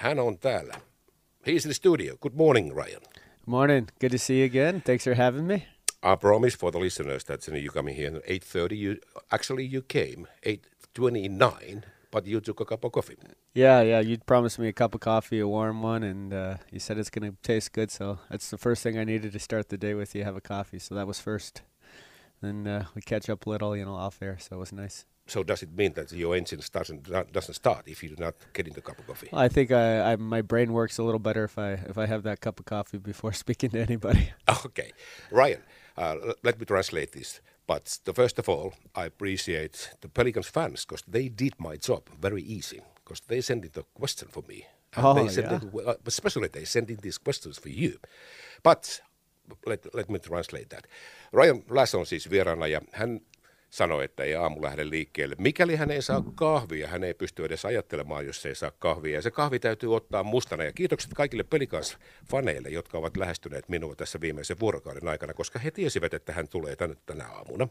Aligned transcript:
hän 0.00 0.18
on 0.18 0.38
täällä. 0.38 0.74
He's 1.46 1.64
in 1.64 1.70
the 1.70 1.74
studio. 1.74 2.16
Good 2.16 2.34
morning, 2.34 2.76
Ryan. 2.76 3.00
Good 3.02 3.46
Morning. 3.46 3.86
Good 4.00 4.12
to 4.12 4.18
see 4.18 4.38
you 4.38 4.46
again. 4.46 4.82
Thanks 4.82 5.04
for 5.04 5.14
having 5.14 5.46
me. 5.46 5.66
I 6.02 6.16
promise 6.16 6.56
for 6.56 6.72
the 6.72 6.80
listeners 6.80 7.24
that 7.24 7.48
you 7.48 7.70
coming 7.70 7.96
here 7.96 8.16
at 8.16 8.26
8.30. 8.26 8.76
You, 8.76 8.96
actually, 9.30 9.66
you 9.66 9.82
came 9.82 10.26
8.29, 10.42 11.82
but 12.10 12.26
you 12.26 12.40
took 12.40 12.60
a 12.60 12.64
cup 12.64 12.84
of 12.84 12.92
coffee. 12.92 13.16
Yeah, 13.54 13.82
yeah. 13.82 14.00
You 14.00 14.18
promised 14.18 14.58
me 14.58 14.68
a 14.68 14.72
cup 14.72 14.94
of 14.94 15.00
coffee, 15.00 15.40
a 15.40 15.46
warm 15.46 15.82
one, 15.82 16.02
and 16.02 16.32
uh, 16.32 16.56
you 16.70 16.80
said 16.80 16.98
it's 16.98 17.10
going 17.10 17.30
to 17.30 17.36
taste 17.42 17.72
good. 17.72 17.90
So 17.90 18.18
that's 18.30 18.50
the 18.50 18.58
first 18.58 18.82
thing 18.82 18.98
I 18.98 19.04
needed 19.04 19.32
to 19.32 19.38
start 19.38 19.68
the 19.68 19.78
day 19.78 19.94
with. 19.94 20.14
You 20.14 20.24
have 20.24 20.36
a 20.36 20.40
coffee, 20.40 20.78
so 20.78 20.94
that 20.94 21.06
was 21.06 21.20
first. 21.20 21.62
Then 22.40 22.66
uh, 22.66 22.84
we 22.94 23.02
catch 23.02 23.28
up 23.28 23.46
a 23.46 23.50
little, 23.50 23.76
you 23.76 23.84
know, 23.84 23.94
off 23.94 24.22
air. 24.22 24.38
So 24.40 24.56
it 24.56 24.58
was 24.58 24.72
nice. 24.72 25.04
So 25.30 25.44
does 25.44 25.62
it 25.62 25.68
mean 25.76 25.92
that 25.94 26.12
your 26.12 26.36
engine 26.36 26.60
doesn't 26.72 27.32
doesn't 27.32 27.54
start 27.54 27.86
if 27.88 28.02
you 28.02 28.16
do 28.16 28.24
not 28.24 28.34
get 28.52 28.66
into 28.66 28.80
a 28.80 28.82
cup 28.82 28.98
of 28.98 29.06
coffee? 29.06 29.28
I 29.32 29.48
think 29.48 29.70
I, 29.70 30.12
I 30.12 30.16
my 30.16 30.42
brain 30.42 30.72
works 30.72 30.98
a 30.98 31.02
little 31.02 31.20
better 31.20 31.44
if 31.44 31.58
I 31.58 31.72
if 31.90 31.96
I 31.98 32.06
have 32.06 32.22
that 32.22 32.40
cup 32.40 32.58
of 32.60 32.66
coffee 32.66 32.98
before 32.98 33.32
speaking 33.44 33.70
to 33.70 33.78
anybody. 33.78 34.32
Okay, 34.66 34.92
Ryan, 35.30 35.62
uh, 35.96 36.16
let 36.42 36.58
me 36.58 36.64
translate 36.66 37.12
this. 37.12 37.40
But 37.66 38.00
the, 38.04 38.12
first 38.12 38.38
of 38.38 38.48
all, 38.48 38.72
I 39.02 39.06
appreciate 39.06 39.90
the 40.00 40.08
Pelicans 40.08 40.48
fans 40.50 40.84
because 40.84 41.04
they 41.12 41.28
did 41.28 41.52
my 41.58 41.76
job 41.76 42.02
very 42.20 42.42
easy 42.42 42.80
because 43.04 43.20
they 43.28 43.40
sent 43.42 43.64
in 43.64 43.70
the 43.72 43.84
question 43.94 44.28
for 44.28 44.42
me. 44.48 44.66
And 44.96 45.06
Oh, 45.06 45.14
they 45.14 45.28
sent 45.28 45.50
yeah. 45.50 45.60
well, 45.72 45.96
especially 46.06 46.48
they 46.48 46.64
sent 46.66 46.90
in 46.90 46.96
these 47.02 47.18
questions 47.24 47.60
for 47.60 47.68
you. 47.70 47.98
But 48.62 49.00
let, 49.66 49.94
let 49.94 50.08
me 50.10 50.18
translate 50.18 50.68
that. 50.70 50.86
Ryan 51.32 51.62
Lasch 51.70 51.94
on 51.94 52.06
siis 52.06 52.30
vieraana 52.30 52.66
ja 52.66 52.80
hän 52.92 53.20
sanoi, 53.70 54.04
että 54.04 54.24
ei 54.24 54.34
aamu 54.34 54.62
lähde 54.62 54.90
liikkeelle. 54.90 55.36
Mikäli 55.38 55.76
hän 55.76 55.90
ei 55.90 56.02
saa 56.02 56.22
kahvia, 56.34 56.88
hän 56.88 57.04
ei 57.04 57.14
pysty 57.14 57.44
edes 57.44 57.64
ajattelemaan, 57.64 58.26
jos 58.26 58.46
ei 58.46 58.54
saa 58.54 58.70
kahvia. 58.78 59.14
Ja 59.14 59.22
se 59.22 59.30
kahvi 59.30 59.58
täytyy 59.58 59.96
ottaa 59.96 60.22
mustana. 60.22 60.64
Ja 60.64 60.72
kiitokset 60.72 61.10
kaikille 61.14 61.42
Pelikans-faneille, 61.42 62.68
jotka 62.68 62.98
ovat 62.98 63.16
lähestyneet 63.16 63.68
minua 63.68 63.94
tässä 63.94 64.20
viimeisen 64.20 64.60
vuorokauden 64.60 65.08
aikana, 65.08 65.34
koska 65.34 65.58
he 65.58 65.70
tiesivät, 65.70 66.14
että 66.14 66.32
hän 66.32 66.48
tulee 66.48 66.76
tänne 66.76 66.96
tänä 67.06 67.28
aamuna. 67.28 67.68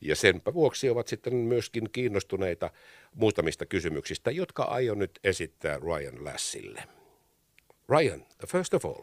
Ja 0.00 0.16
senpä 0.16 0.54
vuoksi 0.54 0.90
ovat 0.90 1.08
sitten 1.08 1.34
myöskin 1.34 1.90
kiinnostuneita 1.92 2.70
muutamista 3.14 3.66
kysymyksistä, 3.66 4.30
jotka 4.30 4.62
aion 4.62 4.98
nyt 4.98 5.18
esittää 5.24 5.78
Ryan 5.78 6.24
Lassille. 6.24 6.82
Ryan, 7.88 8.26
first 8.46 8.74
of 8.74 8.84
all, 8.84 9.02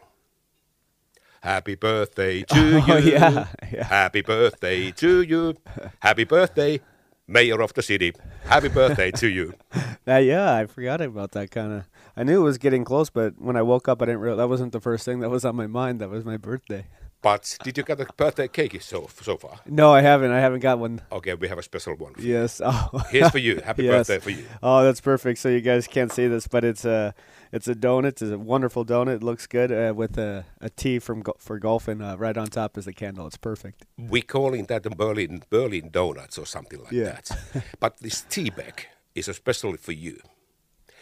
happy 1.45 1.75
birthday 1.75 2.41
to 2.53 2.81
Oh, 2.89 2.97
you. 2.97 3.11
yeah, 3.13 3.47
yeah. 3.71 3.83
Happy 3.85 4.21
birthday 4.21 4.91
to 4.91 5.21
you. 5.21 5.53
Happy 6.01 6.23
birthday, 6.25 6.79
mayor 7.27 7.61
of 7.61 7.73
the 7.73 7.81
city. 7.81 8.13
Happy 8.45 8.69
birthday 8.69 9.11
to 9.11 9.27
you. 9.27 9.53
Uh, 10.07 10.17
yeah, 10.21 10.53
I 10.53 10.67
forgot 10.67 11.01
about 11.01 11.31
that 11.31 11.49
kind 11.49 11.73
of. 11.73 11.83
I 12.15 12.21
knew 12.23 12.39
it 12.41 12.43
was 12.43 12.59
getting 12.59 12.83
close, 12.85 13.09
but 13.09 13.41
when 13.41 13.55
I 13.57 13.63
woke 13.63 13.87
up, 13.87 14.03
I 14.03 14.05
didn't 14.05 14.21
realize 14.21 14.37
that 14.37 14.49
wasn't 14.49 14.71
the 14.71 14.79
first 14.79 15.03
thing 15.03 15.19
that 15.21 15.31
was 15.31 15.43
on 15.43 15.55
my 15.55 15.65
mind. 15.65 15.99
That 15.99 16.11
was 16.11 16.23
my 16.23 16.37
birthday. 16.37 16.85
But 17.25 17.57
did 17.63 17.75
you 17.75 17.83
get 17.83 17.99
a 17.99 18.05
birthday 18.15 18.47
cake 18.47 18.79
so, 18.83 19.09
so 19.19 19.35
far? 19.35 19.59
No, 19.65 19.91
I 19.91 20.01
haven't. 20.01 20.29
I 20.29 20.39
haven't 20.39 20.59
got 20.59 20.77
one. 20.77 21.01
Okay, 21.11 21.33
we 21.33 21.47
have 21.47 21.57
a 21.57 21.63
special 21.63 21.95
one. 21.95 22.13
for 22.13 22.21
you. 22.21 22.33
Yes. 22.33 22.61
Oh. 22.63 22.89
Here's 23.09 23.31
for 23.31 23.39
you. 23.39 23.61
Happy 23.65 23.85
Yes. 23.85 24.07
birthday 24.07 24.19
for 24.19 24.29
you. 24.29 24.45
Oh, 24.61 24.83
that's 24.83 25.01
perfect. 25.01 25.39
So 25.39 25.49
you 25.49 25.61
guys 25.61 25.87
can't 25.87 26.11
see 26.11 26.27
this, 26.27 26.47
but 26.47 26.63
it's 26.63 26.85
a 26.85 27.15
it's 27.51 27.67
a 27.67 27.73
donut. 27.73 28.21
It's 28.21 28.21
a 28.21 28.37
wonderful 28.37 28.85
donut. 28.85 29.15
It 29.15 29.23
looks 29.23 29.47
good 29.47 29.71
uh, 29.71 29.93
with 29.95 30.19
a, 30.19 30.45
a 30.61 30.69
tea 30.69 30.99
from 30.99 31.23
for 31.39 31.57
golf, 31.57 31.87
and 31.87 32.03
uh, 32.03 32.15
right 32.19 32.37
on 32.37 32.45
top 32.45 32.77
is 32.77 32.85
the 32.85 32.93
candle. 32.93 33.25
It's 33.25 33.37
perfect. 33.37 33.85
We 33.97 34.21
calling 34.21 34.65
that 34.67 34.83
the 34.83 34.91
Berlin 34.91 35.41
Berlin 35.49 35.89
donuts 35.91 36.37
or 36.37 36.45
something 36.45 36.79
like 36.83 36.91
Yeah. 36.91 37.13
that. 37.15 37.63
but 37.79 37.97
this 38.01 38.21
tea 38.29 38.51
bag 38.51 38.85
is 39.15 39.27
especially 39.27 39.77
for 39.77 39.93
you. 39.93 40.19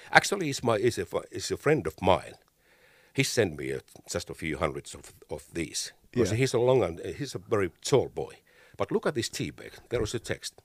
Actually, 0.10 0.50
it's 0.52 0.64
my 0.64 0.76
is 0.78 0.98
a 0.98 1.06
is 1.32 1.52
a 1.52 1.58
friend 1.58 1.86
of 1.86 2.02
mine. 2.02 2.36
He 3.14 3.24
sent 3.24 3.58
me 3.58 3.72
a, 3.72 3.82
just 4.10 4.30
a 4.30 4.34
few 4.34 4.58
hundreds 4.58 4.96
of, 4.96 5.14
of 5.30 5.44
these. 5.54 5.92
Because 6.14 6.32
Yeah. 6.32 6.38
he's 6.38 6.54
a 6.54 6.60
long 6.60 6.84
and 6.84 7.00
uh, 7.02 7.10
he's 7.18 7.36
a 7.36 7.40
very 7.40 7.72
tall 7.84 8.08
boy. 8.10 8.36
But 8.78 8.92
look 8.92 9.06
at 9.06 9.16
this 9.16 9.30
tea 9.30 9.52
bag. 9.52 9.72
There 9.90 10.02
is 10.04 10.14
a 10.14 10.20
text. 10.20 10.62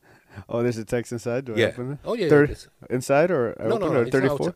Oh, 0.49 0.63
there's 0.63 0.79
a 0.79 0.85
text 0.85 1.11
inside. 1.13 1.47
Do 1.47 1.55
I 1.55 1.59
Yeah. 1.59 1.67
open 1.69 1.93
it? 1.93 1.99
Oh, 2.05 2.15
yeah, 2.15 2.29
Thirty 2.29 2.53
it's- 2.53 2.69
inside 2.91 3.31
or 3.31 3.55
No, 3.59 3.65
open 3.77 3.81
no, 3.93 4.03
no, 4.05 4.11
thirty-four? 4.11 4.55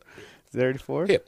Thirty-four. 0.51 1.05
Here. 1.07 1.21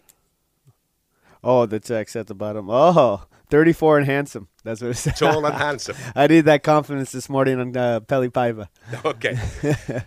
Oh, 1.43 1.65
the 1.65 1.79
text 1.79 2.15
at 2.15 2.27
the 2.27 2.33
bottom. 2.35 2.69
Oh, 2.69 3.25
34 3.51 3.99
and 3.99 4.05
handsome. 4.07 4.47
That's 4.63 4.81
what 4.81 4.91
it 4.91 4.95
says. 4.97 5.19
Tall 5.19 5.45
and 5.45 5.55
handsome. 5.67 5.95
I 6.15 6.25
need 6.27 6.45
that 6.45 6.63
confidence 6.63 7.11
this 7.11 7.29
morning 7.29 7.59
on 7.59 7.77
uh, 7.77 7.99
Peli 7.99 8.29
Paiva. 8.29 8.67
Okay. 9.03 9.37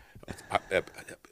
Uh, 0.51 0.59
uh, 0.71 0.81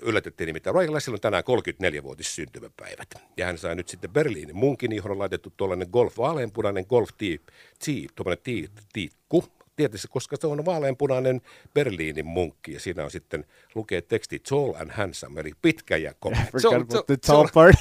Yllätettiin 0.06 0.46
nimittäin. 0.46 0.74
Ryan 0.74 0.92
Lassilla 0.92 1.16
on 1.16 1.20
tänään 1.20 1.44
34-vuotis 1.44 2.34
syntymäpäivät. 2.34 3.14
Ja 3.36 3.46
hän 3.46 3.58
sai 3.58 3.74
nyt 3.76 3.88
sitten 3.88 4.10
Berliinin 4.10 4.56
munkin, 4.56 4.92
johon 4.92 5.12
on 5.12 5.18
laitettu 5.18 5.52
tuollainen 5.56 5.88
golf, 5.92 6.18
vaaleanpunainen 6.18 6.84
golf 6.88 7.08
tii, 7.18 7.40
tii, 7.84 8.06
tuommoinen 8.14 8.42
tii, 8.42 8.68
tiikku. 8.92 9.44
Tietysti, 9.76 10.08
koska 10.10 10.36
se 10.40 10.46
on 10.46 10.64
vaaleanpunainen 10.64 11.40
Berliinin 11.74 12.26
munkki 12.26 12.72
ja 12.72 12.80
siinä 12.80 13.04
on 13.04 13.10
sitten 13.10 13.44
lukee 13.74 14.02
teksti 14.02 14.38
tall 14.38 14.74
and 14.74 14.90
handsome, 14.90 15.40
eli 15.40 15.52
pitkä 15.62 15.96
ja 15.96 16.14
komea. 16.20 16.42
I 16.42 16.44
forgot 16.44 16.74
about 16.82 17.06
the 17.06 17.16
se 17.22 17.32
on- 17.32 17.36
tall 17.36 17.48
part. 17.54 17.76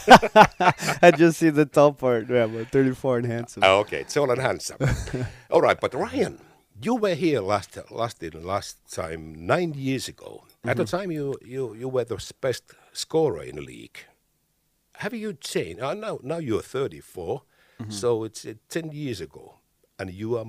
I 1.08 1.24
just 1.24 1.38
see 1.40 1.52
the 1.52 1.66
tall 1.66 1.92
part. 1.92 2.30
Yeah, 2.30 2.52
but 2.52 2.68
34 2.72 3.18
and 3.18 3.34
handsome. 3.34 3.68
Ah, 3.68 3.80
okay, 3.80 4.04
tall 4.14 4.30
and 4.30 4.42
handsome. 4.42 4.88
All 5.50 5.62
right, 5.62 5.80
but 5.82 5.94
Ryan, 5.94 6.40
you 6.86 7.02
were 7.02 7.16
here 7.16 7.42
last 7.42 7.78
last 7.92 8.24
last 8.44 8.78
time 8.96 9.48
nine 9.48 9.74
years 9.78 10.10
ago. 10.10 10.44
At 10.68 10.78
the 10.78 10.86
time, 10.86 11.12
you 11.12 11.36
you 11.46 11.74
you 11.76 11.90
were 11.90 12.04
the 12.06 12.34
best 12.42 12.64
scorer 12.94 13.44
in 13.44 13.56
the 13.56 13.62
league. 13.62 14.00
Have 14.98 15.14
you 15.14 15.34
changed? 15.34 15.82
Uh, 15.82 15.94
now 15.94 16.20
now 16.24 16.38
you're 16.38 16.62
34, 16.62 17.42
so 17.90 18.24
it's 18.24 18.46
uh, 18.46 18.54
10 18.70 18.92
years 18.92 19.20
ago, 19.22 19.60
and 20.00 20.10
you 20.12 20.38
are 20.38 20.46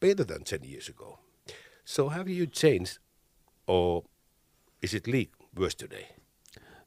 better 0.00 0.24
than 0.24 0.42
10 0.42 0.64
years 0.64 0.88
ago. 0.88 1.18
So 1.84 2.08
have 2.08 2.28
you 2.28 2.46
changed, 2.46 2.98
or 3.66 4.04
is 4.82 4.94
it 4.94 5.06
league 5.06 5.30
worse 5.54 5.74
today? 5.74 6.08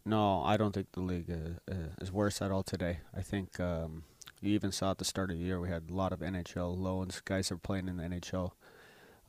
No, 0.06 0.42
I 0.44 0.58
don't 0.58 0.74
think 0.74 0.92
the 0.92 1.02
league 1.02 1.30
uh, 1.32 1.72
uh, 1.72 2.02
is 2.02 2.12
worse 2.12 2.42
at 2.42 2.52
all 2.52 2.64
today. 2.64 3.00
I 3.16 3.22
think 3.22 3.60
um, 3.60 4.04
you 4.42 4.54
even 4.54 4.72
saw 4.72 4.92
at 4.92 4.98
the 4.98 5.06
start 5.06 5.32
of 5.32 5.38
the 5.38 5.44
year 5.44 5.60
we 5.60 5.70
had 5.70 5.90
a 5.90 5.94
lot 5.94 6.12
of 6.14 6.20
NHL 6.20 6.78
loans. 6.78 7.22
Guys 7.26 7.52
are 7.52 7.58
playing 7.58 7.88
in 7.88 7.98
the 7.98 8.04
NHL 8.04 8.52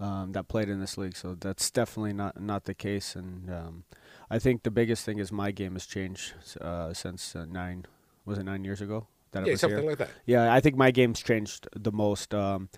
um, 0.00 0.32
that 0.32 0.48
played 0.48 0.69
in 0.69 0.81
this 0.81 0.97
league, 0.97 1.16
so 1.16 1.34
that's 1.34 1.70
definitely 1.70 2.12
not 2.12 2.41
not 2.41 2.64
the 2.64 2.75
case. 2.75 3.16
And 3.16 3.50
um, 3.50 3.84
I 4.31 4.38
think 4.38 4.62
the 4.62 4.70
biggest 4.70 5.04
thing 5.04 5.19
is 5.19 5.32
my 5.32 5.50
game 5.50 5.72
has 5.75 5.86
changed 5.86 6.34
uh, 6.60 6.92
since 6.94 7.34
uh, 7.34 7.47
nine 7.47 7.86
was 8.25 8.38
it 8.38 8.44
nine 8.44 8.64
years 8.64 8.81
ago 8.81 9.06
that 9.32 9.42
I 9.42 9.47
Yeah, 9.47 9.53
was 9.53 9.60
something 9.60 9.84
here. 9.84 9.91
like 9.91 9.98
that. 9.98 10.10
Yeah, 10.26 10.53
I 10.53 10.60
think 10.60 10.76
my 10.76 10.91
game's 10.91 11.20
changed 11.20 11.69
the 11.75 11.92
most. 11.92 12.34
Um, 12.34 12.69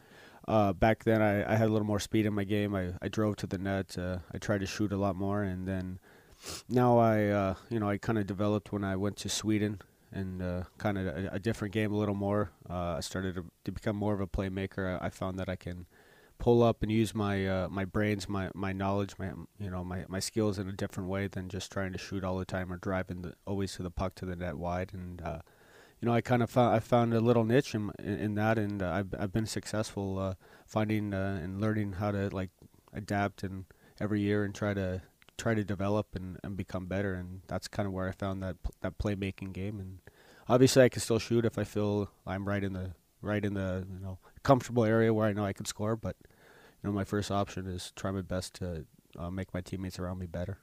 uh, 0.48 0.72
back 0.72 1.04
then, 1.04 1.22
I, 1.22 1.52
I 1.52 1.56
had 1.56 1.68
a 1.68 1.72
little 1.72 1.86
more 1.86 2.00
speed 2.00 2.26
in 2.26 2.32
my 2.34 2.44
game. 2.44 2.74
I, 2.74 2.92
I 3.00 3.08
drove 3.08 3.36
to 3.36 3.46
the 3.46 3.58
net. 3.58 3.96
Uh, 3.98 4.18
I 4.32 4.38
tried 4.38 4.60
to 4.60 4.66
shoot 4.66 4.92
a 4.92 4.96
lot 4.96 5.14
more, 5.16 5.42
and 5.42 5.66
then 5.68 5.98
now 6.68 6.98
I, 6.98 7.26
uh, 7.26 7.54
you 7.68 7.78
know, 7.78 7.88
I 7.88 7.98
kind 7.98 8.18
of 8.18 8.26
developed 8.26 8.72
when 8.72 8.82
I 8.84 8.96
went 8.96 9.16
to 9.18 9.28
Sweden 9.28 9.80
and 10.12 10.42
uh, 10.42 10.62
kind 10.78 10.98
of 10.98 11.06
a, 11.06 11.28
a 11.32 11.38
different 11.38 11.72
game 11.74 11.92
a 11.92 11.96
little 11.96 12.14
more. 12.14 12.50
Uh, 12.68 12.96
I 12.96 13.00
started 13.00 13.34
to, 13.36 13.44
to 13.64 13.72
become 13.72 13.96
more 13.96 14.14
of 14.14 14.20
a 14.20 14.26
playmaker. 14.26 15.00
I, 15.00 15.06
I 15.06 15.10
found 15.10 15.38
that 15.38 15.48
I 15.48 15.56
can 15.56 15.86
pull 16.40 16.62
up 16.62 16.82
and 16.82 16.90
use 16.90 17.14
my 17.14 17.46
uh, 17.46 17.68
my 17.68 17.84
brains, 17.84 18.28
my 18.28 18.50
my 18.54 18.72
knowledge, 18.72 19.12
my 19.18 19.30
you 19.60 19.70
know 19.70 19.84
my, 19.84 20.04
my 20.08 20.18
skills 20.18 20.58
in 20.58 20.68
a 20.68 20.72
different 20.72 21.08
way 21.08 21.28
than 21.28 21.48
just 21.48 21.70
trying 21.70 21.92
to 21.92 21.98
shoot 21.98 22.24
all 22.24 22.38
the 22.38 22.44
time 22.44 22.72
or 22.72 22.78
driving 22.78 23.22
the, 23.22 23.34
always 23.46 23.74
to 23.74 23.84
the 23.84 23.90
puck 23.90 24.16
to 24.16 24.26
the 24.26 24.34
net 24.34 24.56
wide. 24.56 24.90
And 24.92 25.22
uh, 25.22 25.40
you 26.00 26.06
know, 26.06 26.14
I 26.14 26.22
kind 26.22 26.42
of 26.42 26.50
found 26.50 26.74
I 26.74 26.80
found 26.80 27.14
a 27.14 27.20
little 27.20 27.44
niche 27.44 27.74
in 27.74 27.92
in, 28.00 28.34
that, 28.34 28.58
and 28.58 28.82
uh, 28.82 28.90
I've 28.90 29.14
I've 29.16 29.32
been 29.32 29.46
successful 29.46 30.18
uh, 30.18 30.34
finding 30.66 31.14
uh, 31.14 31.38
and 31.42 31.60
learning 31.60 31.92
how 31.92 32.10
to 32.10 32.34
like 32.34 32.50
adapt 32.92 33.44
and 33.44 33.66
every 34.00 34.20
year 34.20 34.44
and 34.44 34.54
try 34.54 34.74
to 34.74 35.02
try 35.36 35.54
to 35.54 35.64
develop 35.64 36.14
and, 36.14 36.38
and 36.42 36.56
become 36.56 36.86
better, 36.86 37.14
and 37.14 37.42
that's 37.46 37.68
kind 37.68 37.86
of 37.86 37.92
where 37.92 38.08
I 38.08 38.12
found 38.12 38.42
that 38.42 38.56
that 38.80 38.98
playmaking 38.98 39.52
game. 39.52 39.78
And 39.78 39.98
obviously, 40.48 40.82
I 40.82 40.88
can 40.88 41.02
still 41.02 41.18
shoot 41.18 41.44
if 41.44 41.58
I 41.58 41.64
feel 41.64 42.10
I'm 42.26 42.48
right 42.48 42.64
in 42.64 42.72
the 42.72 42.92
right 43.20 43.44
in 43.44 43.52
the 43.52 43.86
you 43.92 44.00
know 44.00 44.18
comfortable 44.42 44.84
area 44.84 45.12
where 45.12 45.26
I 45.26 45.34
know 45.34 45.44
I 45.44 45.52
can 45.52 45.66
score. 45.66 45.96
But 45.96 46.16
know, 46.82 46.92
my 46.92 47.04
first 47.04 47.30
option 47.30 47.66
is 47.66 47.92
try 48.00 48.12
my 48.12 48.22
best 48.22 48.54
to 48.58 48.84
uh, 49.18 49.30
make 49.30 49.50
my 49.54 49.62
teammates 49.62 49.98
around 49.98 50.18
me 50.18 50.26
better. 50.26 50.56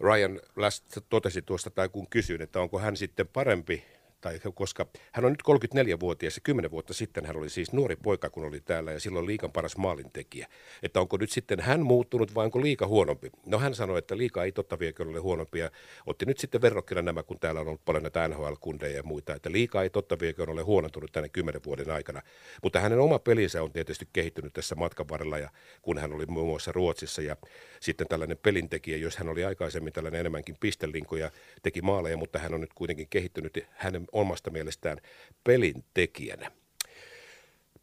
Ryan 0.00 0.40
Last 0.56 0.98
totesi 1.08 1.42
tuosta, 1.42 1.70
tai 1.70 1.88
kun 1.88 2.06
kysyin, 2.10 2.42
että 2.42 2.60
onko 2.60 2.78
hän 2.78 2.96
sitten 2.96 3.28
parempi, 3.28 3.84
tai 4.20 4.40
koska 4.54 4.86
hän 5.12 5.24
on 5.24 5.32
nyt 5.32 5.42
34-vuotias 5.48 6.36
ja 6.36 6.40
10 6.44 6.70
vuotta 6.70 6.94
sitten 6.94 7.26
hän 7.26 7.36
oli 7.36 7.50
siis 7.50 7.72
nuori 7.72 7.96
poika, 7.96 8.30
kun 8.30 8.44
oli 8.44 8.60
täällä 8.60 8.92
ja 8.92 9.00
silloin 9.00 9.26
liikan 9.26 9.52
paras 9.52 9.76
maalintekijä. 9.76 10.46
Että 10.82 11.00
onko 11.00 11.16
nyt 11.16 11.30
sitten 11.30 11.60
hän 11.60 11.82
muuttunut 11.82 12.34
vai 12.34 12.44
onko 12.44 12.62
liika 12.62 12.86
huonompi? 12.86 13.30
No 13.46 13.58
hän 13.58 13.74
sanoi, 13.74 13.98
että 13.98 14.16
liika 14.16 14.44
ei 14.44 14.52
totta 14.52 14.78
vieköllä 14.78 15.10
ole 15.10 15.20
huonompi 15.20 15.58
ja 15.58 15.70
otti 16.06 16.26
nyt 16.26 16.38
sitten 16.38 16.62
verrokkina 16.62 17.02
nämä, 17.02 17.22
kun 17.22 17.38
täällä 17.38 17.60
on 17.60 17.68
ollut 17.68 17.84
paljon 17.84 18.02
näitä 18.02 18.28
NHL-kundeja 18.28 18.96
ja 18.96 19.02
muita, 19.02 19.34
että 19.34 19.52
liika 19.52 19.82
ei 19.82 19.90
totta 19.90 20.18
vieköllä 20.20 20.52
ole 20.52 20.62
huonontunut 20.62 21.12
tänne 21.12 21.28
10 21.28 21.60
vuoden 21.66 21.90
aikana. 21.90 22.22
Mutta 22.62 22.80
hänen 22.80 22.98
oma 22.98 23.18
pelinsä 23.18 23.62
on 23.62 23.72
tietysti 23.72 24.08
kehittynyt 24.12 24.52
tässä 24.52 24.74
matkan 24.74 25.08
varrella 25.08 25.38
ja 25.38 25.50
kun 25.82 25.98
hän 25.98 26.12
oli 26.12 26.26
muun 26.26 26.48
muassa 26.48 26.72
Ruotsissa 26.72 27.22
ja 27.22 27.36
sitten 27.80 28.08
tällainen 28.08 28.38
pelintekijä, 28.38 28.96
jos 28.96 29.16
hän 29.16 29.28
oli 29.28 29.44
aikaisemmin 29.44 29.92
tällainen 29.92 30.20
enemmänkin 30.20 30.56
pistelinko 30.60 31.16
ja 31.16 31.30
teki 31.62 31.82
maaleja, 31.82 32.16
mutta 32.16 32.38
hän 32.38 32.54
on 32.54 32.60
nyt 32.60 32.74
kuitenkin 32.74 33.08
kehittynyt 33.08 33.66
hänen 33.70 34.05
omasta 34.12 34.50
mielestään 34.50 34.98
pelin 35.44 35.84
tekijänä. 35.94 36.52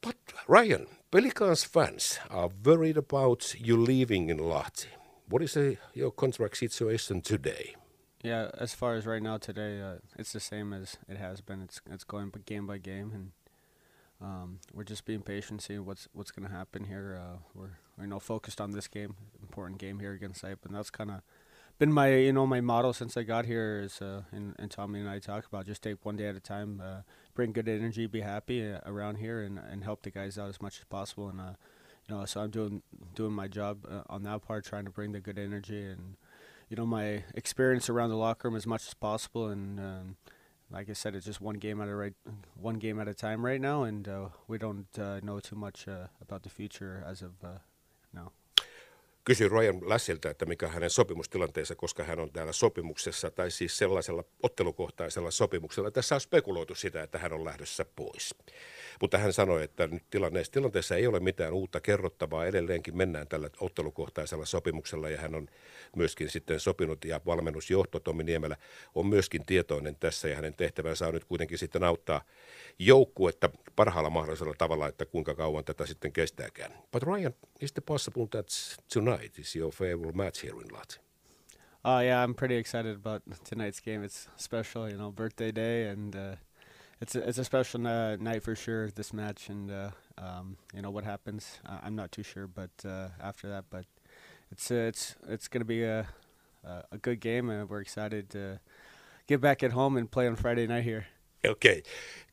But 0.01 0.17
Ryan, 0.49 0.87
Pelicans 1.11 1.65
fans 1.65 2.19
are 2.29 2.49
worried 2.65 2.97
about 2.97 3.55
you 3.67 3.85
leaving 3.87 4.29
in 4.29 4.49
Lahti. 4.49 4.87
What 5.29 5.41
is 5.41 5.57
uh, 5.57 5.75
your 5.95 6.11
contract 6.11 6.57
situation 6.57 7.21
today? 7.21 7.75
Yeah, 8.23 8.49
as 8.57 8.73
far 8.73 8.95
as 8.95 9.05
right 9.05 9.23
now 9.23 9.37
today, 9.37 9.81
uh, 9.81 9.99
it's 10.17 10.33
the 10.33 10.39
same 10.39 10.73
as 10.73 10.97
it 11.09 11.17
has 11.17 11.41
been. 11.41 11.61
It's 11.61 11.81
it's 11.91 12.05
going 12.05 12.31
game 12.45 12.67
by 12.67 12.77
game, 12.77 13.11
and 13.13 13.31
um, 14.21 14.59
we're 14.73 14.89
just 14.89 15.05
being 15.05 15.21
patient, 15.21 15.61
seeing 15.61 15.85
what's 15.85 16.07
what's 16.13 16.31
going 16.31 16.47
to 16.47 16.55
happen 16.55 16.85
here. 16.85 17.19
Uh, 17.21 17.37
we're 17.53 17.77
you 17.99 18.07
know 18.07 18.19
focused 18.19 18.61
on 18.61 18.71
this 18.71 18.87
game, 18.87 19.15
important 19.41 19.79
game 19.79 19.99
here 19.99 20.13
against 20.13 20.41
SaiPa, 20.41 20.65
and 20.65 20.75
that's 20.75 20.89
kind 20.89 21.11
of 21.11 21.21
been 21.79 21.91
my 21.91 22.15
you 22.15 22.33
know 22.33 22.45
my 22.45 22.61
motto 22.61 22.91
since 22.91 23.17
I 23.17 23.23
got 23.23 23.45
here. 23.45 23.81
Is 23.83 24.01
uh, 24.01 24.23
and, 24.31 24.55
and 24.59 24.69
Tommi 24.69 24.99
and 24.99 25.09
I 25.09 25.19
talk 25.19 25.45
about 25.45 25.65
just 25.65 25.81
take 25.81 26.05
one 26.05 26.15
day 26.15 26.27
at 26.27 26.35
a 26.35 26.39
time, 26.39 26.81
uh, 26.83 27.01
bring 27.33 27.51
good 27.51 27.67
energy, 27.67 28.07
be 28.07 28.21
happy 28.21 28.71
uh, 28.71 28.79
around 28.85 29.17
here, 29.17 29.41
and 29.41 29.59
and 29.59 29.83
help 29.83 30.03
the 30.03 30.11
guys 30.11 30.37
out 30.37 30.49
as 30.49 30.61
much 30.61 30.79
as 30.79 30.85
possible. 30.85 31.29
And 31.29 31.39
uh, 31.39 31.53
you 32.07 32.15
know, 32.15 32.25
so 32.25 32.41
I'm 32.41 32.49
doing 32.49 32.83
doing 33.15 33.33
my 33.33 33.47
job 33.47 33.85
uh, 33.89 34.01
on 34.09 34.23
that 34.23 34.41
part, 34.41 34.65
trying 34.65 34.85
to 34.85 34.91
bring 34.91 35.11
the 35.11 35.19
good 35.19 35.39
energy 35.39 35.83
and 35.83 36.15
you 36.69 36.77
know 36.77 36.85
my 36.85 37.23
experience 37.35 37.89
around 37.89 38.09
the 38.09 38.15
locker 38.15 38.47
room 38.47 38.57
as 38.57 38.67
much 38.67 38.87
as 38.87 38.93
possible. 38.93 39.47
And 39.47 39.79
um, 39.79 40.15
like 40.71 40.89
I 40.89 40.93
said, 40.93 41.15
it's 41.15 41.25
just 41.25 41.41
one 41.41 41.55
game 41.55 41.79
at 41.81 41.87
a 41.87 41.95
right 41.95 42.13
one 42.59 42.75
game 42.75 42.99
at 42.99 43.07
a 43.07 43.13
time 43.13 43.45
right 43.45 43.61
now, 43.61 43.83
and 43.83 44.07
uh, 44.07 44.29
we 44.47 44.57
don't 44.57 44.87
uh, 44.99 45.19
know 45.21 45.39
too 45.39 45.55
much 45.55 45.87
uh, 45.87 46.07
about 46.21 46.43
the 46.43 46.49
future 46.49 47.03
as 47.07 47.21
of 47.21 47.31
uh, 47.43 47.59
now. 48.13 48.31
Kysyin 49.25 49.51
Ryan 49.51 49.89
Lassilta, 49.89 50.29
että 50.29 50.45
mikä 50.45 50.67
hänen 50.67 50.89
sopimustilanteensa, 50.89 51.75
koska 51.75 52.03
hän 52.03 52.19
on 52.19 52.31
täällä 52.31 52.53
sopimuksessa, 52.53 53.31
tai 53.31 53.51
siis 53.51 53.77
sellaisella 53.77 54.23
ottelukohtaisella 54.43 55.31
sopimuksella. 55.31 55.91
Tässä 55.91 56.15
on 56.15 56.21
spekuloitu 56.21 56.75
sitä, 56.75 57.03
että 57.03 57.17
hän 57.17 57.33
on 57.33 57.45
lähdössä 57.45 57.85
pois. 57.95 58.35
Mutta 59.01 59.17
hän 59.17 59.33
sanoi, 59.33 59.63
että 59.63 59.87
nyt 59.87 60.03
tilanteessa, 60.09 60.51
tilanteessa 60.53 60.95
ei 60.95 61.07
ole 61.07 61.19
mitään 61.19 61.53
uutta 61.53 61.79
kerrottavaa. 61.79 62.45
Edelleenkin 62.45 62.97
mennään 62.97 63.27
tällä 63.27 63.49
ottelukohtaisella 63.59 64.45
sopimuksella 64.45 65.09
ja 65.09 65.21
hän 65.21 65.35
on 65.35 65.47
myöskin 65.95 66.29
sitten 66.29 66.59
sopinut 66.59 67.05
ja 67.05 67.21
valmennusjohto 67.25 67.99
Tomi 67.99 68.23
Niemelä 68.23 68.57
on 68.95 69.07
myöskin 69.07 69.45
tietoinen 69.45 69.95
tässä 69.95 70.27
ja 70.27 70.35
hänen 70.35 70.53
tehtävänsä 70.53 71.07
on 71.07 71.13
nyt 71.13 71.25
kuitenkin 71.25 71.57
sitten 71.57 71.83
auttaa 71.83 72.21
joukkuetta 72.79 73.49
parhaalla 73.75 74.09
mahdollisella 74.09 74.53
tavalla, 74.57 74.87
että 74.87 75.05
kuinka 75.05 75.35
kauan 75.35 75.65
tätä 75.65 75.85
sitten 75.85 76.13
kestääkään. 76.13 76.73
But 76.91 77.03
Ryan, 77.03 77.33
is 77.61 77.71
it 77.77 77.85
possible 77.85 78.27
that 78.27 78.47
tonight 78.93 79.12
is 79.15 79.55
your 79.55 79.71
favorite 79.71 80.15
match 80.15 80.41
here 80.41 80.59
in 80.59 80.67
Lahti? 80.67 80.97
Oh 81.85 81.99
yeah, 81.99 82.23
I'm 82.23 82.33
pretty 82.33 82.55
excited 82.55 82.95
about 82.95 83.23
tonight's 83.43 83.79
game. 83.81 84.03
It's 84.03 84.27
special, 84.37 84.89
you 84.89 84.97
know, 84.97 85.11
birthday 85.11 85.51
day, 85.51 85.87
and 85.87 86.15
uh, 86.15 86.35
it's 87.01 87.15
a, 87.15 87.27
it's 87.27 87.37
a 87.37 87.43
special 87.43 87.81
night 87.81 88.43
for 88.43 88.55
sure. 88.55 88.89
This 88.89 89.11
match, 89.11 89.49
and 89.49 89.69
uh, 89.69 89.89
um, 90.17 90.57
you 90.73 90.81
know 90.81 90.91
what 90.91 91.03
happens, 91.03 91.59
I'm 91.65 91.95
not 91.95 92.11
too 92.11 92.23
sure, 92.23 92.47
but 92.47 92.71
uh, 92.85 93.09
after 93.19 93.49
that, 93.49 93.65
but 93.69 93.85
it's 94.51 94.71
uh, 94.71 94.75
it's 94.75 95.15
it's 95.27 95.47
gonna 95.49 95.65
be 95.65 95.83
a 95.83 96.07
a 96.63 96.97
good 96.97 97.19
game, 97.19 97.49
and 97.49 97.69
we're 97.69 97.81
excited 97.81 98.29
to 98.29 98.61
get 99.27 99.41
back 99.41 99.63
at 99.63 99.73
home 99.73 99.97
and 99.97 100.09
play 100.09 100.27
on 100.27 100.37
Friday 100.37 100.65
night 100.67 100.83
here. 100.85 101.07
Okei. 101.49 101.83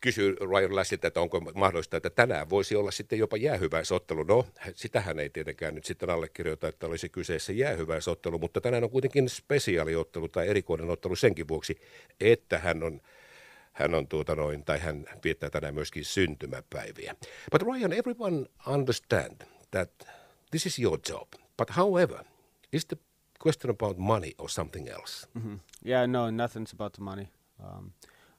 Kysyi 0.00 0.36
Ryan 0.40 0.76
Lassilta, 0.76 1.06
että 1.06 1.20
onko 1.20 1.40
mahdollista, 1.40 1.96
että 1.96 2.10
tänään 2.10 2.50
voisi 2.50 2.76
olla 2.76 2.90
sitten 2.90 3.18
jopa 3.18 3.36
jäähyväisottelu. 3.36 4.22
No, 4.22 4.46
sitähän 4.74 5.18
ei 5.18 5.30
tietenkään 5.30 5.74
nyt 5.74 5.84
sitten 5.84 6.10
allekirjoita, 6.10 6.68
että 6.68 6.86
olisi 6.86 7.08
kyseessä 7.08 7.52
jäähyväisottelu, 7.52 8.38
mutta 8.38 8.60
tänään 8.60 8.84
on 8.84 8.90
kuitenkin 8.90 9.28
spesiaaliottelu 9.28 10.28
tai 10.28 10.48
erikoinen 10.48 10.90
ottelu 10.90 11.16
senkin 11.16 11.48
vuoksi, 11.48 11.80
että 12.20 12.58
hän 12.58 12.82
on 12.82 13.00
hän 13.72 13.94
on 13.94 14.08
tuota 14.08 14.34
noin, 14.34 14.64
tai 14.64 14.78
hän 14.78 15.06
viettää 15.24 15.50
tänään 15.50 15.74
myöskin 15.74 16.04
syntymäpäiviä. 16.04 17.16
But 17.52 17.62
Ryan, 17.62 17.92
everyone 17.92 18.46
understand 18.66 19.42
that 19.70 19.90
this 20.50 20.66
is 20.66 20.78
your 20.78 20.98
job. 21.08 21.28
But 21.56 21.76
however, 21.76 22.24
is 22.72 22.86
the 22.86 22.96
question 23.46 23.70
about 23.70 23.98
money 23.98 24.32
or 24.38 24.50
something 24.50 24.88
else? 24.88 25.28
hmm 25.40 25.58
Yeah, 25.86 26.08
no, 26.08 26.30
nothing's 26.30 26.74
about 26.74 26.92
the 26.92 27.02
money. 27.02 27.26
Um, 27.60 27.92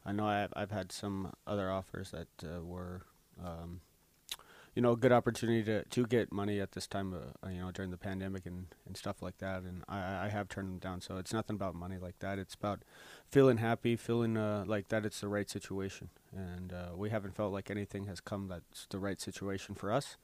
I 0.06 0.12
know 0.12 0.25
I've 0.27 0.53
I've 0.56 0.71
had 0.71 0.92
some 0.92 1.33
other 1.45 1.69
offers 1.71 2.12
that 2.12 2.27
uh, 2.44 2.63
were, 2.63 3.03
um, 3.44 3.81
you 4.75 4.81
know, 4.81 4.94
a 4.94 4.98
good 4.98 5.12
opportunity 5.12 5.63
to 5.63 5.83
to 5.83 6.06
get 6.06 6.31
money 6.31 6.59
at 6.59 6.71
this 6.71 6.88
time, 6.88 7.13
uh, 7.13 7.50
you 7.50 7.62
know, 7.62 7.71
during 7.71 7.92
the 7.92 7.98
pandemic 7.98 8.45
and 8.45 8.68
and 8.88 8.98
stuff 8.98 9.21
like 9.21 9.38
that. 9.38 9.63
And 9.63 9.83
I 9.88 10.25
I 10.25 10.30
have 10.30 10.50
turned 10.50 10.69
them 10.69 10.80
down. 10.80 11.01
So 11.01 11.18
it's 11.18 11.33
nothing 11.33 11.56
about 11.56 11.75
money 11.75 11.98
like 11.98 12.19
that. 12.19 12.39
It's 12.39 12.56
about 12.56 12.83
feeling 13.30 13.57
happy, 13.57 13.95
feeling 13.95 14.38
uh, 14.38 14.63
like 14.65 14.88
that 14.89 15.06
it's 15.06 15.21
the 15.21 15.27
right 15.27 15.50
situation. 15.50 16.09
And 16.36 16.74
uh, 16.74 16.95
we 16.95 17.09
haven't 17.09 17.36
felt 17.36 17.53
like 17.53 17.69
anything 17.69 18.06
has 18.06 18.19
come 18.19 18.48
that's 18.48 18.88
the 18.89 19.00
right 19.00 19.21
situation 19.21 19.75
for 19.75 19.92
us. 19.92 20.18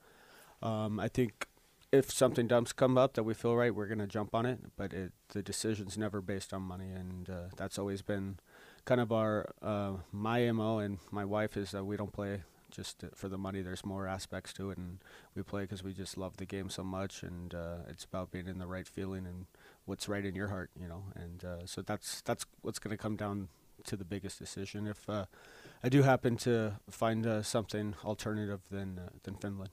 Um, 0.61 0.99
I 0.99 1.07
think 1.07 1.47
if 1.91 2.11
something 2.11 2.47
does 2.47 2.73
come 2.73 2.97
up 2.97 3.13
that 3.13 3.23
we 3.23 3.33
feel 3.33 3.55
right, 3.55 3.73
we're 3.73 3.87
going 3.87 3.99
to 3.99 4.07
jump 4.07 4.33
on 4.33 4.45
it. 4.45 4.59
But 4.75 4.93
it, 4.93 5.13
the 5.29 5.41
decision's 5.41 5.97
never 5.97 6.21
based 6.21 6.53
on 6.53 6.63
money, 6.63 6.89
and 6.91 7.29
uh, 7.29 7.43
that's 7.55 7.77
always 7.77 8.01
been 8.01 8.39
kind 8.87 9.01
of 9.01 9.11
our 9.11 9.53
uh, 9.61 9.91
my 10.11 10.49
mo 10.51 10.79
and 10.79 10.97
my 11.11 11.25
wife 11.25 11.57
is 11.57 11.71
that 11.71 11.83
we 11.83 11.97
don't 11.97 12.13
play 12.13 12.41
just 12.71 13.03
for 13.13 13.27
the 13.27 13.37
money. 13.37 13.61
There's 13.61 13.85
more 13.85 14.07
aspects 14.07 14.53
to 14.53 14.71
it, 14.71 14.77
and 14.77 14.99
we 15.35 15.43
play 15.43 15.63
because 15.63 15.83
we 15.83 15.93
just 15.93 16.17
love 16.17 16.37
the 16.37 16.45
game 16.45 16.69
so 16.69 16.83
much, 16.83 17.21
and 17.21 17.53
uh, 17.53 17.89
it's 17.89 18.05
about 18.05 18.31
being 18.31 18.47
in 18.47 18.59
the 18.59 18.65
right 18.65 18.87
feeling 18.87 19.25
and 19.25 19.45
what's 19.85 20.07
right 20.07 20.25
in 20.25 20.35
your 20.35 20.47
heart, 20.47 20.69
you 20.79 20.87
know. 20.87 21.03
And 21.15 21.43
uh, 21.43 21.65
so 21.65 21.81
that's 21.81 22.21
that's 22.21 22.45
what's 22.61 22.79
going 22.79 22.95
to 22.95 23.01
come 23.01 23.17
down 23.17 23.49
to 23.85 23.95
the 23.95 24.05
biggest 24.05 24.39
decision. 24.39 24.87
If 24.87 25.09
uh, 25.09 25.25
I 25.83 25.89
do 25.89 26.03
happen 26.03 26.37
to 26.37 26.79
find 26.89 27.27
uh, 27.27 27.43
something 27.43 27.95
alternative 28.05 28.61
than 28.71 28.99
uh, 28.99 29.09
than 29.23 29.35
Finland. 29.35 29.71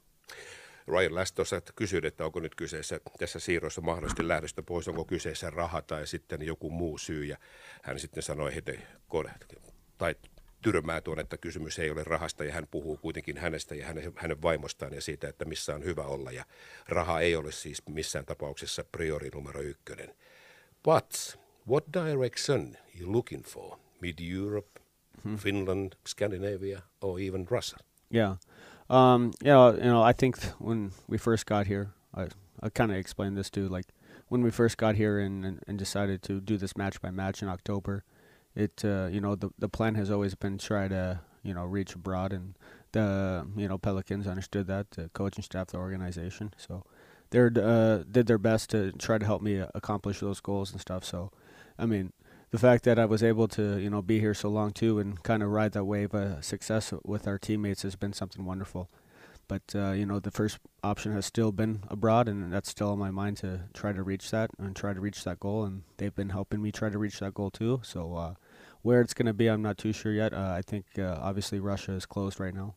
Ryan 0.87 1.15
Last 1.15 1.35
tuossa 1.35 1.63
kysyi, 1.77 2.01
että 2.05 2.25
onko 2.25 2.41
nyt 2.41 2.55
kyseessä 2.55 3.01
tässä 3.19 3.39
siirrossa 3.39 3.81
mahdollisesti 3.81 4.29
lähdöstä 4.29 4.63
pois, 4.63 4.89
onko 4.89 5.05
kyseessä 5.05 5.51
raha 5.51 5.83
tai 5.83 6.07
sitten 6.07 6.43
joku 6.43 6.71
muu 6.71 6.99
syy. 6.99 7.25
Ja 7.25 7.37
hän 7.83 7.99
sitten 7.99 8.23
sanoi 8.23 8.55
heti, 8.55 8.81
tai 9.99 10.15
tyrmää 10.63 11.01
tuon, 11.01 11.21
että 11.21 11.37
kysymys 11.37 11.79
ei 11.79 11.91
ole 11.91 12.05
rahasta 12.05 12.45
ja 12.45 12.53
hän 12.53 12.67
puhuu 12.71 12.97
kuitenkin 12.97 13.37
hänestä 13.37 13.75
ja 13.75 13.87
hänen, 13.87 14.13
hänen 14.17 14.43
vaimostaan 14.43 14.95
ja 14.95 15.01
siitä, 15.01 15.29
että 15.29 15.45
missä 15.45 15.75
on 15.75 15.85
hyvä 15.85 16.03
olla. 16.03 16.33
Ja 16.33 16.45
raha 16.89 17.21
ei 17.21 17.37
ole 17.37 17.53
siis 17.53 17.83
missään 17.89 18.27
tapauksessa 18.27 18.85
priori 18.93 19.31
numero 19.35 19.61
ykkönen. 19.61 20.15
But 20.83 21.39
what 21.69 21.85
direction 21.93 22.77
you 23.01 23.13
looking 23.13 23.45
for? 23.45 23.79
Mid-Europe, 24.01 24.81
hmm. 25.25 25.37
Finland, 25.37 25.93
Scandinavia 26.09 26.83
or 27.01 27.21
even 27.21 27.47
Russia? 27.51 27.79
Yeah. 28.15 28.39
Um, 28.91 29.32
yeah, 29.43 29.72
you 29.72 29.84
know, 29.84 30.03
I 30.03 30.12
think 30.12 30.43
when 30.58 30.93
we 31.08 31.19
first 31.19 31.46
got 31.46 31.67
here, 31.67 31.93
I 32.14 32.29
I 32.62 32.69
kind 32.69 32.91
of 32.91 32.96
explained 32.96 33.36
this 33.36 33.50
too. 33.50 33.69
Like 33.69 33.86
when 34.29 34.43
we 34.43 34.50
first 34.50 34.76
got 34.76 34.94
here 34.96 35.19
and, 35.19 35.44
and, 35.44 35.62
and 35.67 35.79
decided 35.79 36.22
to 36.24 36.41
do 36.41 36.56
this 36.56 36.76
match 36.76 37.00
by 37.00 37.10
match 37.10 37.43
in 37.43 37.48
October, 37.48 38.05
it 38.55 38.84
uh, 38.84 39.08
you 39.10 39.20
know 39.20 39.34
the 39.34 39.50
the 39.58 39.69
plan 39.69 39.94
has 39.94 40.10
always 40.10 40.34
been 40.34 40.58
to 40.58 40.67
try 40.67 40.88
to 40.88 41.20
you 41.43 41.55
know 41.55 41.64
reach 41.64 41.94
abroad, 41.94 42.32
and 42.32 42.55
the 42.93 43.46
you 43.56 43.69
know 43.69 43.79
Pelicans 43.79 44.26
understood 44.26 44.67
that 44.67 44.93
the 44.93 45.08
coaching 45.10 45.43
staff, 45.43 45.69
the 45.69 45.79
organization, 45.79 46.53
so 46.56 46.84
they 47.31 47.41
uh, 47.41 48.05
did 48.10 48.26
their 48.26 48.38
best 48.38 48.70
to 48.70 48.93
try 48.93 49.19
to 49.19 49.24
help 49.24 49.43
me 49.43 49.62
accomplish 49.74 50.20
those 50.20 50.41
goals 50.41 50.70
and 50.70 50.81
stuff. 50.81 51.05
So, 51.05 51.32
I 51.79 51.86
mean, 51.86 52.12
the 52.55 52.61
fact 52.61 52.84
that 52.84 53.01
I 53.01 53.05
was 53.05 53.20
able 53.20 53.49
to, 53.49 53.81
you 53.81 53.91
know, 53.91 54.01
be 54.01 54.20
here 54.20 54.32
so 54.32 54.49
long 54.49 54.70
too 54.70 55.01
and 55.01 55.20
kind 55.25 55.43
of 55.43 55.51
ride 55.51 55.73
that 55.73 55.87
wave 55.87 56.15
of 56.15 56.44
success 56.44 56.94
with 57.03 57.27
our 57.27 57.37
teammates 57.37 57.82
has 57.82 57.96
been 57.96 58.13
something 58.13 58.44
wonderful. 58.44 58.89
But 59.49 59.63
uh, 59.75 59.91
you 59.91 60.06
know, 60.06 60.20
the 60.20 60.31
first 60.31 60.58
option 60.84 61.11
has 61.15 61.27
still 61.27 61.51
been 61.51 61.82
abroad, 61.89 62.29
and 62.29 62.53
that's 62.53 62.70
still 62.70 62.91
on 62.91 62.99
my 63.01 63.11
mind 63.11 63.39
to 63.39 63.63
try 63.75 63.93
to 63.93 64.05
reach 64.05 64.31
that 64.31 64.51
and 64.56 64.77
try 64.77 64.93
to 64.93 65.01
reach 65.01 65.25
that 65.25 65.41
goal. 65.41 65.65
And 65.65 65.82
they've 65.96 66.15
been 66.15 66.29
helping 66.29 66.63
me 66.63 66.70
try 66.70 66.91
to 66.91 66.96
reach 66.96 67.19
that 67.19 67.34
goal 67.34 67.51
too. 67.51 67.81
So 67.82 68.15
uh, 68.15 68.34
where 68.82 69.01
it's 69.01 69.15
going 69.15 69.27
to 69.27 69.34
be, 69.34 69.49
I'm 69.49 69.61
not 69.61 69.77
too 69.77 69.93
sure 69.93 70.13
yet. 70.13 70.32
Uh, 70.32 70.55
I 70.56 70.63
think 70.63 70.87
uh, 70.96 71.19
obviously 71.20 71.58
Russia 71.58 71.91
is 71.91 72.06
closed 72.06 72.39
right 72.39 72.55
now. 72.55 72.77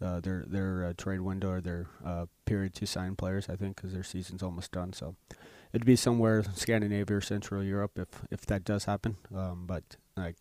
Uh, 0.00 0.20
their 0.20 0.44
their 0.46 0.84
uh, 0.84 0.92
trade 0.96 1.22
window 1.22 1.50
or 1.50 1.60
their 1.60 1.88
period 2.44 2.74
to 2.74 2.86
sign 2.86 3.16
players, 3.16 3.48
I 3.48 3.56
think, 3.56 3.74
because 3.74 3.92
their 3.92 4.04
season's 4.04 4.44
almost 4.44 4.70
done. 4.70 4.92
So 4.92 5.16
it'd 5.72 5.86
be 5.86 5.96
somewhere 5.96 6.42
Scandinavia 6.54 7.16
or 7.16 7.20
Central 7.20 7.62
Europe 7.62 7.98
if 7.98 8.08
if 8.30 8.46
that 8.46 8.64
does 8.64 8.84
happen. 8.84 9.16
Um, 9.34 9.64
but 9.66 9.96
like, 10.16 10.36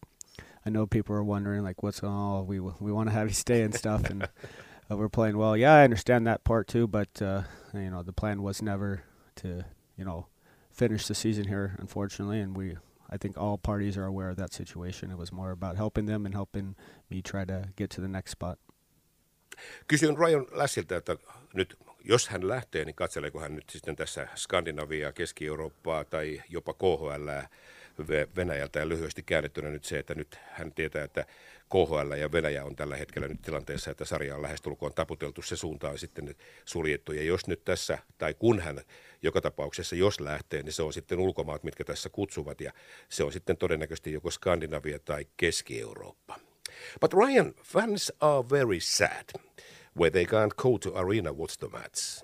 I 0.65 0.69
know 0.69 0.87
people 0.87 1.15
are 1.15 1.23
wondering 1.23 1.63
like, 1.63 1.83
what's 1.83 2.01
oh 2.03 2.43
we 2.47 2.59
we 2.59 2.91
want 2.91 3.09
to 3.09 3.13
have 3.13 3.27
you 3.27 3.33
stay 3.33 3.61
and 3.61 3.73
stuff, 3.73 4.09
and 4.09 4.23
uh, 4.91 4.97
we're 4.97 5.09
playing 5.09 5.37
well. 5.37 5.55
Yeah, 5.55 5.73
I 5.73 5.83
understand 5.83 6.27
that 6.27 6.43
part 6.43 6.67
too, 6.67 6.87
but 6.87 7.21
uh, 7.21 7.43
you 7.73 7.89
know 7.89 8.03
the 8.03 8.13
plan 8.13 8.41
was 8.41 8.61
never 8.61 9.03
to 9.37 9.65
you 9.97 10.05
know 10.05 10.27
finish 10.71 11.07
the 11.07 11.15
season 11.15 11.47
here, 11.47 11.75
unfortunately, 11.79 12.39
and 12.39 12.55
we. 12.55 12.77
I 13.11 13.17
think 13.17 13.39
all 13.39 13.57
parties 13.57 13.97
are 13.97 14.05
aware 14.05 14.29
of 14.29 14.37
that 14.37 14.53
situation. 14.53 15.09
It 15.09 15.17
was 15.17 15.31
more 15.31 15.49
about 15.49 15.77
helping 15.77 16.05
them 16.05 16.27
and 16.27 16.35
helping 16.35 16.75
me 17.09 17.23
try 17.23 17.43
to 17.43 17.69
get 17.75 17.89
to 17.89 18.01
the 18.01 18.07
next 18.07 18.29
spot. 18.29 18.59
Kysyin 19.87 20.15
Ryan 20.15 20.45
Lassilta, 20.51 20.97
että 20.97 21.17
nyt 21.53 21.75
jos 22.03 22.29
hän 22.29 22.47
lähtee, 22.47 22.85
niin 22.85 22.95
katseleeko 22.95 23.39
hän 23.39 23.55
nyt 23.55 23.69
sitten 23.69 23.95
tässä 23.95 24.27
Skandinaviaa, 24.35 25.11
Keski-Eurooppaa 25.11 26.03
tai 26.03 26.41
jopa 26.49 26.73
KHL 26.73 27.29
Venäjältä 28.35 28.79
ja 28.79 28.89
lyhyesti 28.89 29.23
käännettynä 29.23 29.69
nyt 29.69 29.85
se, 29.85 29.99
että 29.99 30.15
nyt 30.15 30.39
hän 30.51 30.71
tietää, 30.71 31.03
että 31.03 31.25
KHL 31.69 32.13
ja 32.17 32.31
Venäjä 32.31 32.65
on 32.65 32.75
tällä 32.75 32.95
hetkellä 32.95 33.27
nyt 33.27 33.41
tilanteessa, 33.41 33.91
että 33.91 34.05
sarja 34.05 34.35
on 34.35 34.41
lähestulkoon 34.41 34.93
taputeltu, 34.93 35.41
se 35.41 35.55
suunta 35.55 35.89
on 35.89 35.97
sitten 35.97 36.35
suljettu. 36.65 37.11
Ja 37.11 37.23
jos 37.23 37.47
nyt 37.47 37.65
tässä, 37.65 37.97
tai 38.17 38.33
kun 38.33 38.59
hän 38.59 38.81
joka 39.21 39.41
tapauksessa, 39.41 39.95
jos 39.95 40.19
lähtee, 40.19 40.63
niin 40.63 40.73
se 40.73 40.83
on 40.83 40.93
sitten 40.93 41.19
ulkomaat, 41.19 41.63
mitkä 41.63 41.83
tässä 41.83 42.09
kutsuvat, 42.09 42.61
ja 42.61 42.73
se 43.09 43.23
on 43.23 43.31
sitten 43.31 43.57
todennäköisesti 43.57 44.13
joko 44.13 44.31
Skandinavia 44.31 44.99
tai 44.99 45.25
Keski-Eurooppa. 45.37 46.39
But 47.01 47.13
Ryan, 47.13 47.53
fans 47.63 48.13
are 48.19 48.49
very 48.49 48.79
sad 48.79 49.25
where 49.93 50.09
they 50.09 50.25
can't 50.25 50.55
go 50.55 50.77
to 50.77 50.97
arena 50.97 51.33
watch 51.33 51.57
the 51.57 51.69
match. 51.69 52.21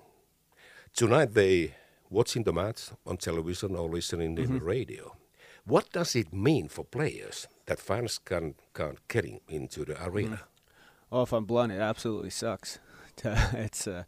Tonight 0.94 1.34
they 1.34 1.74
watching 2.10 2.44
the 2.44 2.52
match 2.52 2.90
on 3.06 3.16
television 3.16 3.76
or 3.76 3.88
listening 3.88 4.36
mm-hmm. 4.36 4.52
in 4.52 4.58
the 4.58 4.64
radio. 4.64 5.16
What 5.64 5.90
does 5.92 6.14
it 6.14 6.32
mean 6.32 6.68
for 6.68 6.84
players 6.84 7.48
that 7.66 7.80
fans 7.80 8.18
can't 8.18 8.56
can't 8.72 8.98
get 9.08 9.24
in, 9.24 9.40
into 9.48 9.84
the 9.84 10.02
arena? 10.04 10.36
Mm. 10.36 10.40
Well, 11.10 11.22
if 11.22 11.32
I'm 11.32 11.44
blunt, 11.44 11.72
it 11.72 11.80
absolutely 11.80 12.30
sucks. 12.30 12.78
it's 13.24 13.86
uh, 13.86 14.04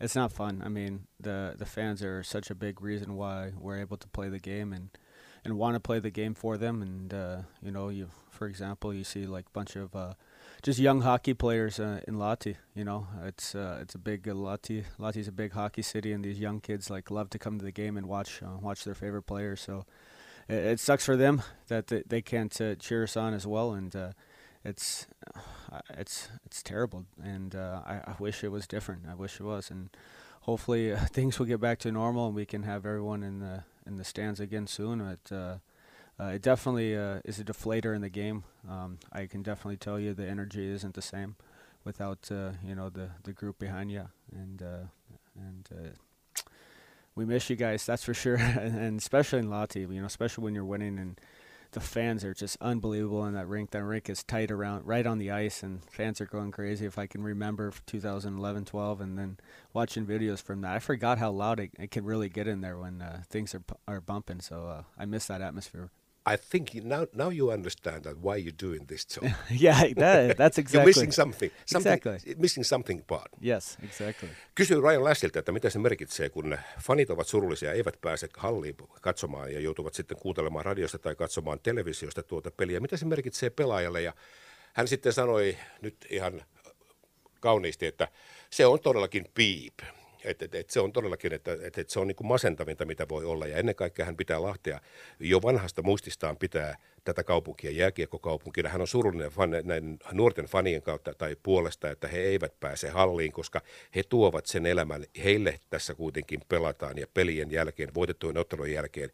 it's 0.00 0.14
not 0.14 0.32
fun. 0.32 0.62
I 0.64 0.68
mean, 0.68 1.06
the 1.18 1.54
the 1.56 1.66
fans 1.66 2.02
are 2.02 2.22
such 2.22 2.50
a 2.50 2.54
big 2.54 2.82
reason 2.82 3.16
why 3.16 3.52
we're 3.58 3.78
able 3.78 3.96
to 3.96 4.08
play 4.08 4.28
the 4.28 4.38
game 4.38 4.72
and 4.72 4.90
and 5.44 5.56
want 5.56 5.74
to 5.74 5.80
play 5.80 5.98
the 5.98 6.10
game 6.10 6.34
for 6.34 6.56
them. 6.56 6.82
And 6.82 7.14
uh, 7.14 7.36
you 7.62 7.70
know, 7.70 7.88
you 7.88 8.10
for 8.30 8.46
example, 8.46 8.92
you 8.92 9.04
see 9.04 9.26
like 9.26 9.46
a 9.46 9.52
bunch 9.52 9.76
of 9.76 9.96
uh, 9.96 10.14
just 10.62 10.78
young 10.78 11.02
hockey 11.02 11.34
players 11.34 11.78
uh, 11.78 12.00
in 12.08 12.16
Lahti. 12.16 12.56
You 12.74 12.84
know, 12.84 13.06
it's 13.24 13.54
uh, 13.54 13.78
it's 13.80 13.94
a 13.94 13.98
big 13.98 14.28
uh, 14.28 14.32
Lahti. 14.32 14.84
Lahti's 14.98 15.28
a 15.28 15.32
big 15.32 15.52
hockey 15.52 15.82
city, 15.82 16.12
and 16.12 16.24
these 16.24 16.38
young 16.38 16.60
kids 16.60 16.90
like 16.90 17.10
love 17.10 17.30
to 17.30 17.38
come 17.38 17.58
to 17.58 17.64
the 17.64 17.72
game 17.72 17.96
and 17.96 18.06
watch 18.06 18.42
uh, 18.42 18.58
watch 18.60 18.84
their 18.84 18.94
favorite 18.94 19.22
players. 19.22 19.60
So 19.60 19.84
it, 20.48 20.54
it 20.54 20.80
sucks 20.80 21.04
for 21.04 21.16
them 21.16 21.42
that 21.68 21.88
they, 21.88 22.02
they 22.06 22.22
can't 22.22 22.58
uh, 22.60 22.74
cheer 22.74 23.04
us 23.04 23.16
on 23.16 23.34
as 23.34 23.46
well, 23.46 23.72
and 23.72 23.94
uh, 23.94 24.12
it's 24.64 25.06
uh, 25.72 25.80
it's 25.90 26.28
it's 26.44 26.62
terrible. 26.62 27.06
And 27.22 27.54
I, 27.54 28.02
I 28.06 28.14
wish 28.18 28.42
it 28.42 28.50
was 28.50 28.66
different. 28.66 29.02
I 29.08 29.14
wish 29.14 29.40
it 29.40 29.44
was, 29.44 29.70
and 29.70 29.90
hopefully 30.42 30.94
things 31.12 31.38
will 31.38 31.46
get 31.46 31.60
back 31.60 31.78
to 31.80 31.92
normal 31.92 32.26
and 32.26 32.34
we 32.34 32.46
can 32.46 32.64
have 32.64 32.84
everyone 32.84 33.22
in 33.22 33.38
the 33.38 33.64
in 33.86 33.96
the 33.96 34.04
stands 34.04 34.40
again 34.40 34.66
soon. 34.66 35.16
But 35.30 35.60
uh, 36.20 36.26
it 36.26 36.42
definitely 36.42 36.96
uh, 36.96 37.20
is 37.24 37.38
a 37.38 37.44
deflator 37.44 37.94
in 37.94 38.00
the 38.00 38.08
game. 38.08 38.42
Um, 38.68 38.98
I 39.12 39.26
can 39.26 39.42
definitely 39.42 39.76
tell 39.76 40.00
you 40.00 40.14
the 40.14 40.26
energy 40.26 40.68
isn't 40.68 40.94
the 40.94 41.02
same 41.02 41.36
without 41.84 42.28
uh, 42.30 42.50
you 42.64 42.74
know 42.74 42.90
the 42.90 43.10
the 43.22 43.32
group 43.32 43.58
behind 43.58 43.92
you, 43.92 44.08
and 44.32 44.60
uh, 44.62 44.86
and 45.36 45.68
uh, 45.72 46.50
we 47.14 47.24
miss 47.24 47.48
you 47.48 47.56
guys. 47.56 47.86
That's 47.86 48.04
for 48.04 48.14
sure, 48.14 48.36
and, 48.36 48.98
especially 48.98 49.38
in 49.38 49.48
Lahti, 49.48 49.80
you 49.80 50.00
know, 50.00 50.06
especially 50.06 50.44
when 50.44 50.54
you're 50.54 50.64
winning 50.64 50.98
and 50.98 51.20
the 51.72 51.80
fans 51.80 52.24
are 52.24 52.32
just 52.32 52.56
unbelievable 52.62 53.24
in 53.26 53.34
that 53.34 53.46
rink. 53.46 53.70
That 53.70 53.84
rink 53.84 54.08
is 54.08 54.24
tight 54.24 54.50
around 54.50 54.86
right 54.86 55.06
on 55.06 55.18
the 55.18 55.30
ice, 55.30 55.62
and 55.62 55.84
fans 55.84 56.20
are 56.20 56.26
going 56.26 56.50
crazy. 56.50 56.86
If 56.86 56.98
I 56.98 57.06
can 57.06 57.22
remember 57.22 57.72
2011, 57.86 58.64
12, 58.64 59.00
and 59.02 59.18
then 59.18 59.36
watching 59.72 60.06
videos 60.06 60.42
from 60.42 60.62
that, 60.62 60.74
I 60.74 60.78
forgot 60.78 61.18
how 61.18 61.30
loud 61.30 61.60
it, 61.60 61.70
it 61.78 61.90
can 61.90 62.04
really 62.04 62.30
get 62.30 62.48
in 62.48 62.62
there 62.62 62.78
when 62.78 63.02
uh, 63.02 63.22
things 63.28 63.54
are 63.54 63.62
are 63.86 64.00
bumping. 64.00 64.40
So 64.40 64.84
I 64.98 65.04
miss 65.04 65.26
that 65.26 65.42
atmosphere. 65.42 65.90
I 66.26 66.36
think 66.36 66.74
now 66.74 67.06
now 67.12 67.30
you 67.30 67.50
understand 67.50 68.02
that 68.02 68.16
why 68.16 68.36
you're 68.36 68.62
doing 68.62 68.86
this 68.86 69.06
job. 69.06 69.24
yeah, 69.60 69.80
that, 69.96 70.36
that's 70.36 70.58
exactly. 70.62 70.78
you're 70.78 70.86
missing 70.86 71.12
something. 71.12 71.52
something 71.66 71.92
exactly. 71.92 72.34
Missing 72.38 72.64
something 72.64 73.02
part. 73.06 73.30
Yes, 73.44 73.78
exactly. 73.82 74.28
Kysyin 74.54 74.82
Ryan 74.82 75.04
Lassilta, 75.04 75.38
että 75.38 75.52
mitä 75.52 75.70
se 75.70 75.78
merkitsee, 75.78 76.28
kun 76.28 76.58
fanit 76.80 77.10
ovat 77.10 77.26
surullisia, 77.26 77.72
eivät 77.72 78.00
pääse 78.00 78.28
halliin 78.36 78.76
katsomaan 79.00 79.52
ja 79.52 79.60
joutuvat 79.60 79.94
sitten 79.94 80.18
kuuntelemaan 80.18 80.64
radiosta 80.64 80.98
tai 80.98 81.14
katsomaan 81.14 81.60
televisiosta 81.62 82.22
tuota 82.22 82.50
peliä. 82.50 82.80
Mitä 82.80 82.96
se 82.96 83.06
merkitsee 83.06 83.50
pelaajalle? 83.50 84.02
Ja 84.02 84.12
hän 84.72 84.88
sitten 84.88 85.12
sanoi 85.12 85.56
nyt 85.82 85.96
ihan 86.10 86.42
kauniisti, 87.40 87.86
että 87.86 88.08
se 88.50 88.66
on 88.66 88.80
todellakin 88.80 89.26
piip. 89.34 89.74
Et, 90.24 90.42
et, 90.42 90.54
et 90.54 90.70
se 90.70 90.80
on 90.80 90.92
todellakin, 90.92 91.32
että 91.32 91.56
et, 91.62 91.78
et 91.78 91.90
se 91.90 92.00
on 92.00 92.06
niin 92.06 92.16
kuin 92.16 92.26
masentavinta, 92.26 92.84
mitä 92.84 93.08
voi 93.08 93.24
olla. 93.24 93.46
Ja 93.46 93.56
ennen 93.56 93.74
kaikkea 93.74 94.04
hän 94.04 94.16
pitää 94.16 94.42
Lahtea 94.42 94.80
jo 95.20 95.42
vanhasta 95.42 95.82
muististaan 95.82 96.36
pitää 96.36 96.76
tätä 97.04 97.24
kaupunkia 97.24 97.70
jääkiekkokaupunkina. 97.70 98.68
Hän 98.68 98.80
on 98.80 98.86
surullinen 98.86 99.30
fan, 99.30 99.50
näiden 99.50 99.98
nuorten 100.12 100.44
fanien 100.44 100.82
kautta 100.82 101.14
tai 101.14 101.36
puolesta, 101.42 101.90
että 101.90 102.08
he 102.08 102.18
eivät 102.18 102.60
pääse 102.60 102.88
halliin, 102.88 103.32
koska 103.32 103.60
he 103.94 104.02
tuovat 104.02 104.46
sen 104.46 104.66
elämän. 104.66 105.04
Heille 105.24 105.60
tässä 105.70 105.94
kuitenkin 105.94 106.40
pelataan 106.48 106.98
ja 106.98 107.06
pelien 107.14 107.50
jälkeen, 107.50 107.94
voitettujen 107.94 108.38
ottelun 108.38 108.70
jälkeen, 108.70 109.10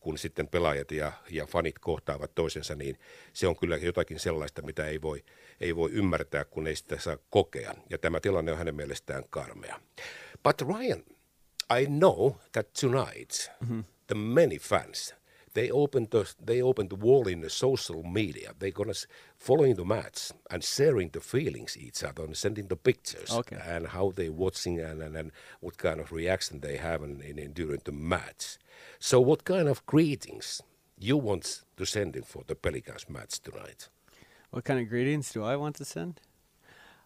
kun 0.00 0.18
sitten 0.18 0.48
pelaajat 0.48 0.90
ja, 0.90 1.12
ja 1.30 1.46
fanit 1.46 1.78
kohtaavat 1.78 2.34
toisensa, 2.34 2.74
niin 2.74 2.98
se 3.32 3.46
on 3.46 3.56
kyllä 3.56 3.76
jotakin 3.76 4.18
sellaista, 4.18 4.62
mitä 4.62 4.86
ei 4.86 5.02
voi, 5.02 5.24
ei 5.60 5.76
voi 5.76 5.90
ymmärtää, 5.92 6.44
kun 6.44 6.66
ei 6.66 6.76
sitä 6.76 6.98
saa 6.98 7.16
kokea. 7.30 7.74
Ja 7.90 7.98
tämä 7.98 8.20
tilanne 8.20 8.52
on 8.52 8.58
hänen 8.58 8.74
mielestään 8.74 9.24
karmea. 9.30 9.80
But 10.42 10.62
Ryan, 10.62 11.04
I 11.68 11.84
know 11.84 12.38
that 12.52 12.74
tonight 12.74 13.50
mm-hmm. 13.62 13.80
the 14.06 14.14
many 14.14 14.58
fans 14.58 15.12
they 15.54 15.70
opened 15.70 16.10
the 16.10 16.32
they 16.40 16.62
opened 16.62 16.90
the 16.90 16.96
wall 16.96 17.26
in 17.26 17.40
the 17.40 17.50
social 17.50 18.02
media. 18.04 18.52
They're 18.58 18.70
gonna 18.70 18.94
following 19.36 19.74
the 19.74 19.84
match 19.84 20.30
and 20.50 20.62
sharing 20.62 21.08
the 21.08 21.20
feelings 21.20 21.76
each 21.76 22.04
other 22.04 22.24
and 22.24 22.36
sending 22.36 22.68
the 22.68 22.76
pictures 22.76 23.32
okay. 23.32 23.58
and 23.64 23.88
how 23.88 24.12
they 24.14 24.28
watching 24.28 24.78
and, 24.78 25.02
and, 25.02 25.16
and 25.16 25.32
what 25.60 25.76
kind 25.76 25.98
of 26.00 26.12
reaction 26.12 26.60
they 26.60 26.76
have 26.76 27.02
in, 27.02 27.20
in, 27.20 27.38
in, 27.38 27.52
during 27.52 27.80
the 27.84 27.92
match. 27.92 28.58
So, 29.00 29.20
what 29.20 29.44
kind 29.44 29.68
of 29.68 29.84
greetings 29.86 30.62
you 30.98 31.16
want 31.16 31.62
to 31.76 31.84
send 31.84 32.14
in 32.14 32.22
for 32.22 32.44
the 32.46 32.54
Pelicans 32.54 33.08
match 33.08 33.40
tonight? 33.40 33.88
What 34.50 34.64
kind 34.64 34.80
of 34.80 34.88
greetings 34.88 35.32
do 35.32 35.42
I 35.42 35.56
want 35.56 35.76
to 35.76 35.84
send? 35.84 36.20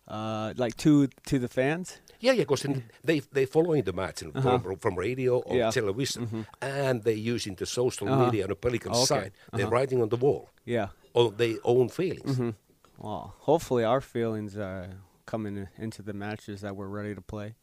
Uh, 0.06 0.52
like 0.56 0.76
to 0.76 1.08
to 1.26 1.38
the 1.38 1.48
fans? 1.48 1.98
Yeah, 2.20 2.32
yeah, 2.32 2.44
because 2.44 2.66
they 3.02 3.20
they 3.20 3.46
following 3.46 3.84
the 3.84 3.92
match 3.92 4.22
uh-huh. 4.22 4.58
from, 4.58 4.76
from 4.76 4.94
radio 4.96 5.38
or 5.38 5.56
yeah. 5.56 5.70
television, 5.70 6.26
mm-hmm. 6.26 6.42
and 6.60 7.02
they 7.02 7.14
using 7.14 7.54
the 7.54 7.66
social 7.66 8.08
uh-huh. 8.08 8.26
media 8.26 8.44
on 8.44 8.50
the 8.50 8.56
Pelican 8.56 8.92
oh, 8.92 8.98
okay. 8.98 9.04
side. 9.04 9.32
They're 9.52 9.66
uh-huh. 9.66 9.74
writing 9.74 10.02
on 10.02 10.10
the 10.10 10.16
wall. 10.16 10.50
Yeah, 10.64 10.88
or 11.14 11.30
their 11.30 11.56
own 11.64 11.88
feelings. 11.88 12.32
Mm-hmm. 12.32 12.50
Well, 12.98 13.34
hopefully 13.38 13.84
our 13.84 14.00
feelings 14.00 14.56
are 14.56 14.90
coming 15.26 15.68
into 15.78 16.02
the 16.02 16.12
matches 16.12 16.60
that 16.60 16.76
we're 16.76 16.88
ready 16.88 17.14
to 17.14 17.22
play, 17.22 17.54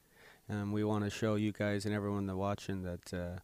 and 0.49 0.73
we 0.73 0.83
want 0.83 1.03
to 1.03 1.09
show 1.11 1.35
you 1.35 1.51
guys 1.51 1.85
and 1.85 1.93
everyone 1.93 2.25
that's 2.25 2.37
watching 2.37 2.83
that. 2.83 3.13
Uh, 3.13 3.39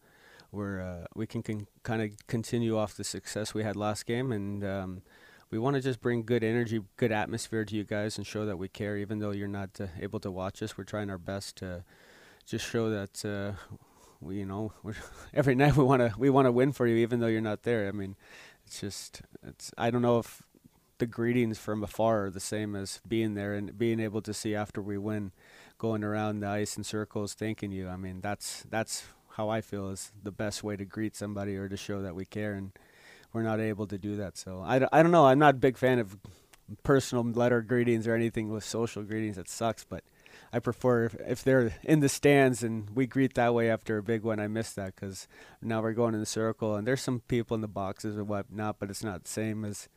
we're 0.52 0.82
uh, 0.82 1.06
we 1.16 1.28
can, 1.28 1.44
can 1.44 1.68
kind 1.84 2.02
of 2.02 2.12
continue 2.28 2.78
off 2.78 2.96
the 2.96 3.04
success 3.04 3.54
we 3.54 3.64
had 3.64 3.76
last 3.76 4.06
game, 4.06 4.32
and 4.32 4.64
um, 4.64 5.02
we 5.50 5.58
want 5.58 5.76
to 5.76 5.82
just 5.82 6.02
bring 6.02 6.24
good 6.24 6.44
energy, 6.44 6.82
good 6.98 7.12
atmosphere 7.12 7.64
to 7.66 7.76
you 7.76 7.84
guys, 7.84 8.18
and 8.18 8.28
show 8.28 8.46
that 8.46 8.58
we 8.58 8.68
care. 8.68 8.98
Even 8.98 9.20
though 9.20 9.32
you're 9.32 9.48
not 9.48 9.70
uh, 9.80 9.88
able 10.00 10.20
to 10.20 10.32
watch 10.32 10.62
us, 10.62 10.78
we're 10.78 10.84
trying 10.84 11.10
our 11.10 11.18
best 11.18 11.58
to 11.58 11.84
just 12.46 12.66
show 12.66 12.90
that 12.90 13.26
uh, 13.26 13.76
we, 14.20 14.38
you 14.38 14.46
know, 14.46 14.74
every 15.34 15.56
night 15.56 15.78
we 15.78 15.84
want 15.84 16.02
to 16.02 16.14
we 16.18 16.30
want 16.30 16.46
to 16.46 16.52
win 16.52 16.72
for 16.72 16.88
you, 16.88 16.98
even 16.98 17.20
though 17.20 17.28
you're 17.28 17.42
not 17.42 17.64
there. 17.64 17.88
I 17.88 17.92
mean, 17.92 18.16
it's 18.66 18.82
just 18.82 19.22
it's. 19.46 19.72
I 19.78 19.90
don't 19.90 20.02
know 20.02 20.20
if 20.20 20.44
the 20.98 21.06
greetings 21.06 21.60
from 21.60 21.84
afar 21.84 22.26
are 22.26 22.30
the 22.30 22.40
same 22.40 22.76
as 22.76 23.00
being 23.08 23.36
there 23.36 23.54
and 23.54 23.78
being 23.78 24.00
able 24.00 24.22
to 24.22 24.34
see 24.34 24.56
after 24.56 24.82
we 24.82 24.98
win, 24.98 25.32
going 25.78 26.04
around 26.04 26.40
the 26.40 26.48
ice 26.48 26.78
in 26.78 26.84
circles, 26.84 27.34
thanking 27.34 27.72
you. 27.72 27.88
I 27.88 27.98
mean, 27.98 28.20
that's 28.22 28.66
that's 28.70 29.06
how 29.38 29.50
I 29.50 29.62
feel 29.62 29.90
is 29.90 30.12
the 30.22 30.32
best 30.32 30.64
way 30.64 30.76
to 30.76 30.84
greet 30.84 31.16
somebody 31.16 31.56
or 31.56 31.70
to 31.70 31.78
show 31.78 32.02
that 32.02 32.16
we 32.16 32.26
care 32.26 32.54
and 32.54 32.72
we're 33.38 33.44
not 33.44 33.60
able 33.60 33.86
to 33.86 34.00
do 34.00 34.16
that. 34.16 34.36
So 34.36 34.64
I, 34.66 34.82
I 34.92 35.04
don't 35.04 35.12
know. 35.12 35.28
I'm 35.28 35.38
not 35.38 35.56
a 35.56 35.58
big 35.60 35.78
fan 35.78 36.00
of 36.00 36.18
personal 36.84 37.24
letter 37.24 37.62
greetings 37.62 38.08
or 38.08 38.16
anything 38.16 38.50
with 38.50 38.64
social 38.64 39.04
greetings. 39.04 39.38
It 39.38 39.48
sucks, 39.48 39.84
but 39.84 40.04
I 40.52 40.58
prefer 40.58 41.06
if, 41.06 41.16
if 41.20 41.44
they're 41.44 41.72
in 41.84 42.00
the 42.00 42.10
stands 42.10 42.64
and 42.64 42.90
we 42.96 43.06
greet 43.06 43.36
that 43.36 43.54
way 43.54 43.70
after 43.70 44.00
a 44.00 44.04
big 44.04 44.24
one. 44.24 44.40
I 44.40 44.48
miss 44.48 44.74
that 44.74 44.96
because 44.96 45.28
now 45.62 45.84
we're 45.84 45.94
going 45.94 46.16
in 46.16 46.20
the 46.20 46.26
circle 46.26 46.76
and 46.76 46.88
there's 46.88 47.02
some 47.02 47.20
people 47.28 47.54
in 47.54 47.62
the 47.62 47.68
boxes 47.68 48.18
and 48.18 48.28
whatnot, 48.28 48.78
but 48.80 48.90
it's 48.90 49.04
not 49.04 49.26
the 49.26 49.30
same 49.30 49.64
as 49.64 49.88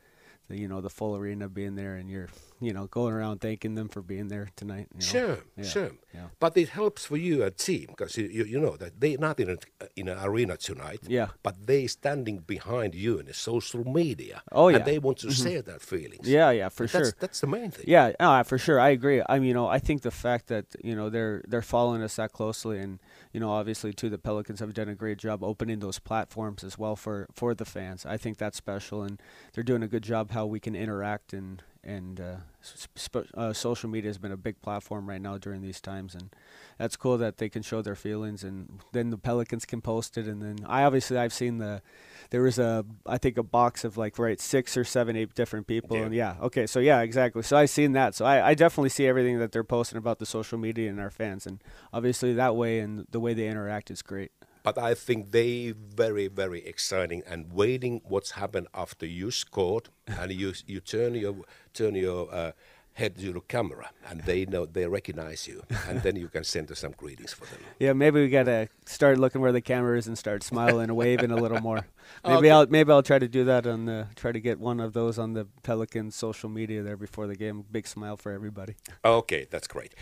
the, 0.49 0.59
you 0.59 0.67
know 0.67 0.81
the 0.81 0.89
full 0.89 1.15
arena 1.15 1.49
being 1.49 1.75
there 1.75 1.95
and 1.95 2.09
you're 2.09 2.29
you 2.59 2.73
know 2.73 2.87
going 2.87 3.13
around 3.13 3.41
thanking 3.41 3.75
them 3.75 3.89
for 3.89 4.01
being 4.01 4.27
there 4.27 4.49
tonight. 4.55 4.87
You 4.93 4.99
know? 4.99 5.05
Sure, 5.05 5.37
yeah. 5.57 5.63
sure. 5.63 5.91
Yeah. 6.13 6.27
But 6.39 6.57
it 6.57 6.69
helps 6.69 7.05
for 7.05 7.17
you 7.17 7.43
a 7.43 7.51
team 7.51 7.87
because 7.89 8.17
you, 8.17 8.25
you, 8.25 8.43
you 8.43 8.59
know 8.59 8.75
that 8.77 8.99
they're 8.99 9.17
not 9.17 9.39
in 9.39 9.51
a, 9.51 9.57
in 9.95 10.09
an 10.09 10.17
arena 10.21 10.57
tonight. 10.57 11.01
Yeah. 11.07 11.27
But 11.43 11.67
they 11.67 11.87
standing 11.87 12.39
behind 12.39 12.95
you 12.95 13.19
in 13.19 13.25
the 13.27 13.33
social 13.33 13.87
media. 13.87 14.43
Oh 14.51 14.67
yeah. 14.67 14.77
And 14.77 14.85
they 14.85 14.99
want 14.99 15.19
to 15.19 15.27
mm-hmm. 15.27 15.43
share 15.43 15.61
that 15.61 15.81
feelings. 15.81 16.27
Yeah, 16.27 16.51
yeah, 16.51 16.69
for 16.69 16.87
sure. 16.87 17.01
That's, 17.01 17.13
that's 17.19 17.39
the 17.41 17.47
main 17.47 17.71
thing. 17.71 17.85
Yeah, 17.87 18.11
no, 18.19 18.43
for 18.43 18.57
sure. 18.57 18.79
I 18.79 18.89
agree. 18.89 19.21
I 19.27 19.39
mean, 19.39 19.47
you 19.47 19.53
know, 19.53 19.67
I 19.67 19.79
think 19.79 20.01
the 20.01 20.11
fact 20.11 20.47
that 20.47 20.65
you 20.83 20.95
know 20.95 21.09
they're 21.09 21.43
they're 21.47 21.61
following 21.61 22.01
us 22.01 22.15
that 22.17 22.31
closely, 22.31 22.79
and 22.79 22.99
you 23.31 23.39
know, 23.39 23.49
obviously 23.51 23.93
too, 23.93 24.09
the 24.09 24.17
Pelicans 24.17 24.59
have 24.59 24.73
done 24.73 24.89
a 24.89 24.95
great 24.95 25.17
job 25.17 25.43
opening 25.43 25.79
those 25.79 25.99
platforms 25.99 26.63
as 26.63 26.77
well 26.77 26.95
for 26.95 27.27
for 27.33 27.53
the 27.53 27.65
fans. 27.65 28.05
I 28.05 28.17
think 28.17 28.37
that's 28.37 28.57
special, 28.57 29.03
and 29.03 29.21
they're 29.53 29.63
doing 29.63 29.83
a 29.83 29.87
good 29.87 30.03
job 30.03 30.31
how 30.31 30.45
we 30.45 30.59
can 30.59 30.75
interact 30.75 31.33
and 31.33 31.63
and 31.83 32.19
uh, 32.19 32.35
sp- 32.61 33.25
uh, 33.35 33.53
social 33.53 33.89
media 33.89 34.09
has 34.09 34.17
been 34.17 34.31
a 34.31 34.37
big 34.37 34.61
platform 34.61 35.09
right 35.09 35.21
now 35.21 35.37
during 35.37 35.61
these 35.61 35.81
times, 35.81 36.13
and 36.15 36.29
that's 36.77 36.95
cool 36.95 37.17
that 37.17 37.37
they 37.37 37.49
can 37.49 37.61
show 37.63 37.81
their 37.81 37.95
feelings, 37.95 38.43
and 38.43 38.79
then 38.91 39.09
the 39.09 39.17
Pelicans 39.17 39.65
can 39.65 39.81
post 39.81 40.17
it, 40.17 40.27
and 40.27 40.41
then 40.41 40.57
I 40.67 40.83
obviously 40.83 41.17
I've 41.17 41.33
seen 41.33 41.57
the 41.57 41.81
there 42.29 42.41
was 42.41 42.59
a 42.59 42.85
I 43.05 43.17
think 43.17 43.37
a 43.37 43.43
box 43.43 43.83
of 43.83 43.97
like 43.97 44.17
right 44.19 44.39
six 44.39 44.77
or 44.77 44.83
seven 44.83 45.15
eight 45.15 45.33
different 45.35 45.67
people 45.67 45.97
Yeah. 45.97 46.03
and 46.03 46.13
yeah 46.15 46.35
okay 46.41 46.65
so 46.65 46.79
yeah 46.79 47.01
exactly 47.01 47.41
so 47.43 47.57
I 47.57 47.65
seen 47.65 47.91
that 47.93 48.15
so 48.15 48.23
I, 48.25 48.49
I 48.49 48.53
definitely 48.53 48.89
see 48.89 49.05
everything 49.05 49.37
that 49.39 49.51
they're 49.51 49.63
posting 49.65 49.97
about 49.97 50.19
the 50.19 50.25
social 50.25 50.57
media 50.57 50.89
and 50.89 50.99
our 50.99 51.09
fans 51.09 51.45
and 51.45 51.61
obviously 51.91 52.33
that 52.35 52.55
way 52.55 52.79
and 52.79 53.05
the 53.11 53.19
way 53.19 53.33
they 53.33 53.47
interact 53.47 53.91
is 53.91 54.01
great 54.01 54.31
But 54.63 54.77
I 54.77 54.93
think 54.93 55.31
they 55.31 55.71
very, 55.71 56.27
very 56.27 56.65
exciting 56.65 57.23
and 57.27 57.51
waiting 57.51 58.01
what's 58.03 58.31
happened 58.31 58.67
after 58.73 59.05
you 59.05 59.31
scored 59.31 59.89
and 60.07 60.31
you 60.31 60.53
you 60.67 60.79
turn 60.79 61.15
your 61.15 61.35
turn 61.73 61.95
your 61.95 62.33
uh, 62.33 62.51
head 62.93 63.17
to 63.17 63.31
the 63.31 63.39
camera 63.41 63.89
and 64.09 64.21
they 64.23 64.45
know 64.45 64.65
they 64.65 64.85
recognize 64.85 65.47
you 65.47 65.63
and 65.87 66.01
then 66.03 66.17
you 66.17 66.27
can 66.27 66.43
send 66.43 66.69
some 66.77 66.91
greetings 66.91 67.31
for 67.31 67.45
them. 67.45 67.59
yeah 67.79 67.93
maybe 67.93 68.21
we 68.21 68.27
gotta 68.29 68.67
start 68.85 69.17
looking 69.17 69.39
where 69.39 69.53
the 69.53 69.61
camera 69.61 69.97
is 69.97 70.07
and 70.07 70.17
start 70.17 70.43
smiling 70.43 70.83
and 70.89 70.95
waving 70.97 71.31
a 71.31 71.35
little 71.37 71.61
more 71.61 71.87
maybe 72.25 72.37
Okay. 72.37 72.49
I'll 72.51 72.67
maybe 72.67 72.91
I'll 72.91 73.01
try 73.01 73.17
to 73.17 73.29
do 73.29 73.45
that 73.45 73.65
on 73.65 73.85
the 73.85 74.07
try 74.17 74.33
to 74.33 74.41
get 74.41 74.59
one 74.59 74.81
of 74.81 74.91
those 74.91 75.17
on 75.17 75.31
the 75.33 75.47
Pelicans 75.63 76.15
social 76.15 76.49
media 76.49 76.83
there 76.83 76.97
before 76.97 77.27
the 77.27 77.35
game 77.35 77.63
big 77.71 77.87
smile 77.87 78.17
for 78.17 78.33
everybody 78.33 78.75
Okay, 79.05 79.47
that's 79.49 79.67
great. 79.67 79.95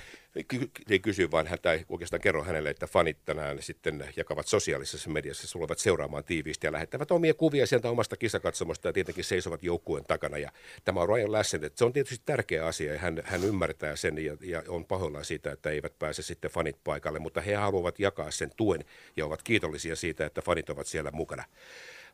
Ei 0.90 1.00
kysy 1.00 1.32
vaan 1.32 1.48
hän 1.48 1.60
tai 1.62 1.86
oikeastaan 1.90 2.22
kerro 2.22 2.44
hänelle, 2.44 2.70
että 2.70 2.88
fanit 2.88 3.18
tänään 3.26 3.62
sitten 3.62 4.06
jakavat 4.16 4.48
sosiaalisessa 4.48 5.10
mediassa, 5.10 5.54
tulevat 5.54 5.80
seuraamaan 5.80 6.24
tiiviisti 6.24 6.68
ja 6.68 6.72
lähettävät 6.72 7.12
omia 7.12 7.34
kuvia 7.34 7.68
sieltä 7.68 7.90
omasta 7.90 8.18
kisakatsomosta 8.18 8.88
ja 8.88 8.94
tietenkin 8.94 9.24
seisovat 9.24 9.64
joukkueen 9.64 10.06
takana. 10.06 10.38
Ja 10.38 10.52
tämä 10.86 11.02
on 11.02 11.10
Ryan 11.10 11.32
Lassen, 11.32 11.64
että 11.64 11.78
se 11.78 11.86
on 11.86 11.94
tietysti 11.94 12.24
tärkeä 12.26 12.66
asia 12.66 12.94
ja 12.94 13.00
hän, 13.00 13.22
hän 13.26 13.44
ymmärtää 13.44 13.96
sen 13.96 14.26
ja, 14.26 14.38
ja 14.42 14.64
on 14.68 14.86
pahoillaan 14.86 15.26
siitä, 15.26 15.52
että 15.52 15.70
eivät 15.70 16.00
pääse 16.00 16.22
sitten 16.22 16.52
fanit 16.52 16.78
paikalle, 16.84 17.20
mutta 17.20 17.42
he 17.42 17.56
haluavat 17.56 18.00
jakaa 18.00 18.32
sen 18.32 18.52
tuen 18.58 18.86
ja 19.18 19.26
ovat 19.26 19.44
kiitollisia 19.44 19.96
siitä, 19.96 20.26
että 20.26 20.42
fanit 20.42 20.70
ovat 20.70 20.88
siellä 20.88 21.12
mukana. 21.12 21.44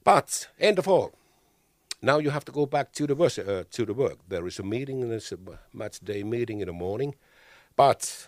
But 0.03 0.49
end 0.57 0.77
of 0.77 0.87
all, 0.87 1.09
now 2.01 2.23
you 2.23 2.31
have 2.31 2.45
to 2.45 2.51
go 2.51 2.67
back 2.67 2.91
to 2.91 3.05
the, 3.05 3.13
uh, 3.13 3.65
to 3.77 3.85
the 3.85 3.95
work. 3.95 4.19
There 4.29 4.47
is 4.47 4.59
a 4.59 4.63
meeting, 4.63 5.03
a 5.03 5.57
match 5.73 6.07
day 6.07 6.23
meeting 6.23 6.61
in 6.61 6.67
the 6.67 6.77
morning. 6.77 7.13
But 7.75 8.27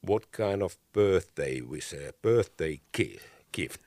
what 0.00 0.30
kind 0.32 0.62
of 0.62 0.76
birthday 0.92 1.60
wish, 1.60 1.92
uh, 1.94 2.12
birthday 2.22 2.80
ki- 2.92 3.18
gift 3.52 3.80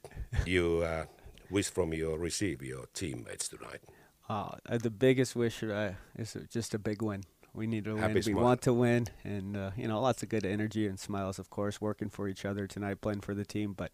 you 0.46 0.82
uh, 0.84 1.06
wish 1.50 1.70
from 1.70 1.94
your 1.94 2.18
receive 2.18 2.62
your 2.62 2.86
teammates 2.94 3.50
tonight? 3.50 3.82
Uh, 4.30 4.52
uh, 4.70 4.78
the 4.78 4.90
biggest 4.90 5.36
wish 5.36 5.64
uh, 5.64 5.92
is 6.18 6.38
just 6.52 6.74
a 6.74 6.80
big 6.80 7.02
win. 7.02 7.24
We 7.54 7.66
need 7.68 7.86
to 7.86 7.98
Happy 7.98 8.14
win. 8.14 8.22
smile. 8.24 8.36
We 8.36 8.42
want 8.44 8.62
to 8.62 8.74
win, 8.74 9.08
and 9.24 9.58
uh, 9.58 9.72
you 9.76 9.88
know, 9.88 10.00
lots 10.00 10.22
of 10.24 10.30
good 10.30 10.46
energy 10.46 10.88
and 10.88 11.00
smiles, 11.00 11.40
of 11.40 11.50
course, 11.50 11.82
working 11.82 12.10
for 12.10 12.28
each 12.30 12.46
other 12.46 12.68
tonight, 12.68 13.02
playing 13.02 13.22
for 13.22 13.34
the 13.34 13.44
team. 13.46 13.74
But 13.74 13.92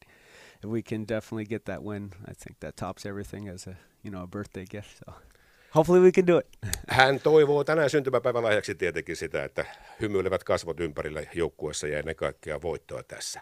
if 0.62 0.70
we 0.70 0.82
can 0.82 1.06
definitely 1.06 1.46
get 1.46 1.66
that 1.66 1.82
win, 1.84 2.12
I 2.26 2.34
think 2.34 2.60
that 2.60 2.76
tops 2.76 3.06
everything 3.06 3.48
as 3.48 3.66
a 3.66 3.78
you 4.04 4.12
know 4.12 4.24
a 4.24 4.28
birthday 4.28 4.66
gift. 4.66 5.00
So 5.00 5.14
hopefully 5.76 6.00
we 6.00 6.12
can 6.12 6.28
do 6.28 6.38
it. 6.38 6.48
Hän 6.88 7.20
toivoo 7.20 7.64
tänään 7.64 7.90
syntymäpäivän 7.90 8.44
lahjaksi 8.44 8.76
tietenkin 8.76 9.16
sitä, 9.16 9.44
että 9.44 9.66
hymyilevät 10.02 10.44
kasvot 10.44 10.80
ympärillä 10.80 11.24
joukkueessa 11.34 11.88
ja 11.88 12.00
ennen 12.00 12.16
kaikkea 12.16 12.62
voittoa 12.62 13.04
tässä. 13.04 13.42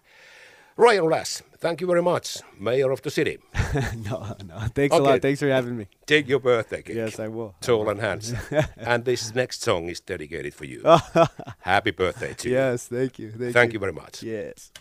Ryan 0.78 1.10
Lasch, 1.10 1.44
thank 1.60 1.82
you 1.82 1.88
very 1.88 2.02
much, 2.02 2.44
Mayor 2.60 2.92
of 2.92 3.02
the 3.02 3.10
City. 3.12 3.40
no, 4.10 4.20
no. 4.48 4.56
Thanks 4.74 4.96
a 4.96 5.04
lot. 5.04 5.22
Thanks 5.22 5.40
for 5.40 5.50
having 5.50 5.78
me. 5.78 5.88
Take 6.08 6.26
your 6.28 6.42
birthday 6.42 6.82
cake. 6.82 6.96
Yes, 6.96 7.20
I 7.20 7.28
will. 7.28 7.52
Tall 7.62 7.90
and 7.90 8.02
handsome. 8.02 8.40
and 8.78 9.06
this 9.06 9.36
next 9.36 9.62
song 9.62 9.90
is 9.90 10.02
dedicated 10.02 10.54
for 10.54 10.66
you. 10.66 10.82
Happy 11.60 11.92
birthday 11.92 12.34
to 12.34 12.50
you. 12.50 12.56
yes, 12.56 12.88
thank 12.88 13.20
you. 13.20 13.32
Thank, 13.32 13.54
Thank 13.54 13.74
you 13.74 13.80
very 13.80 13.94
much. 13.94 14.24
Yes. 14.24 14.72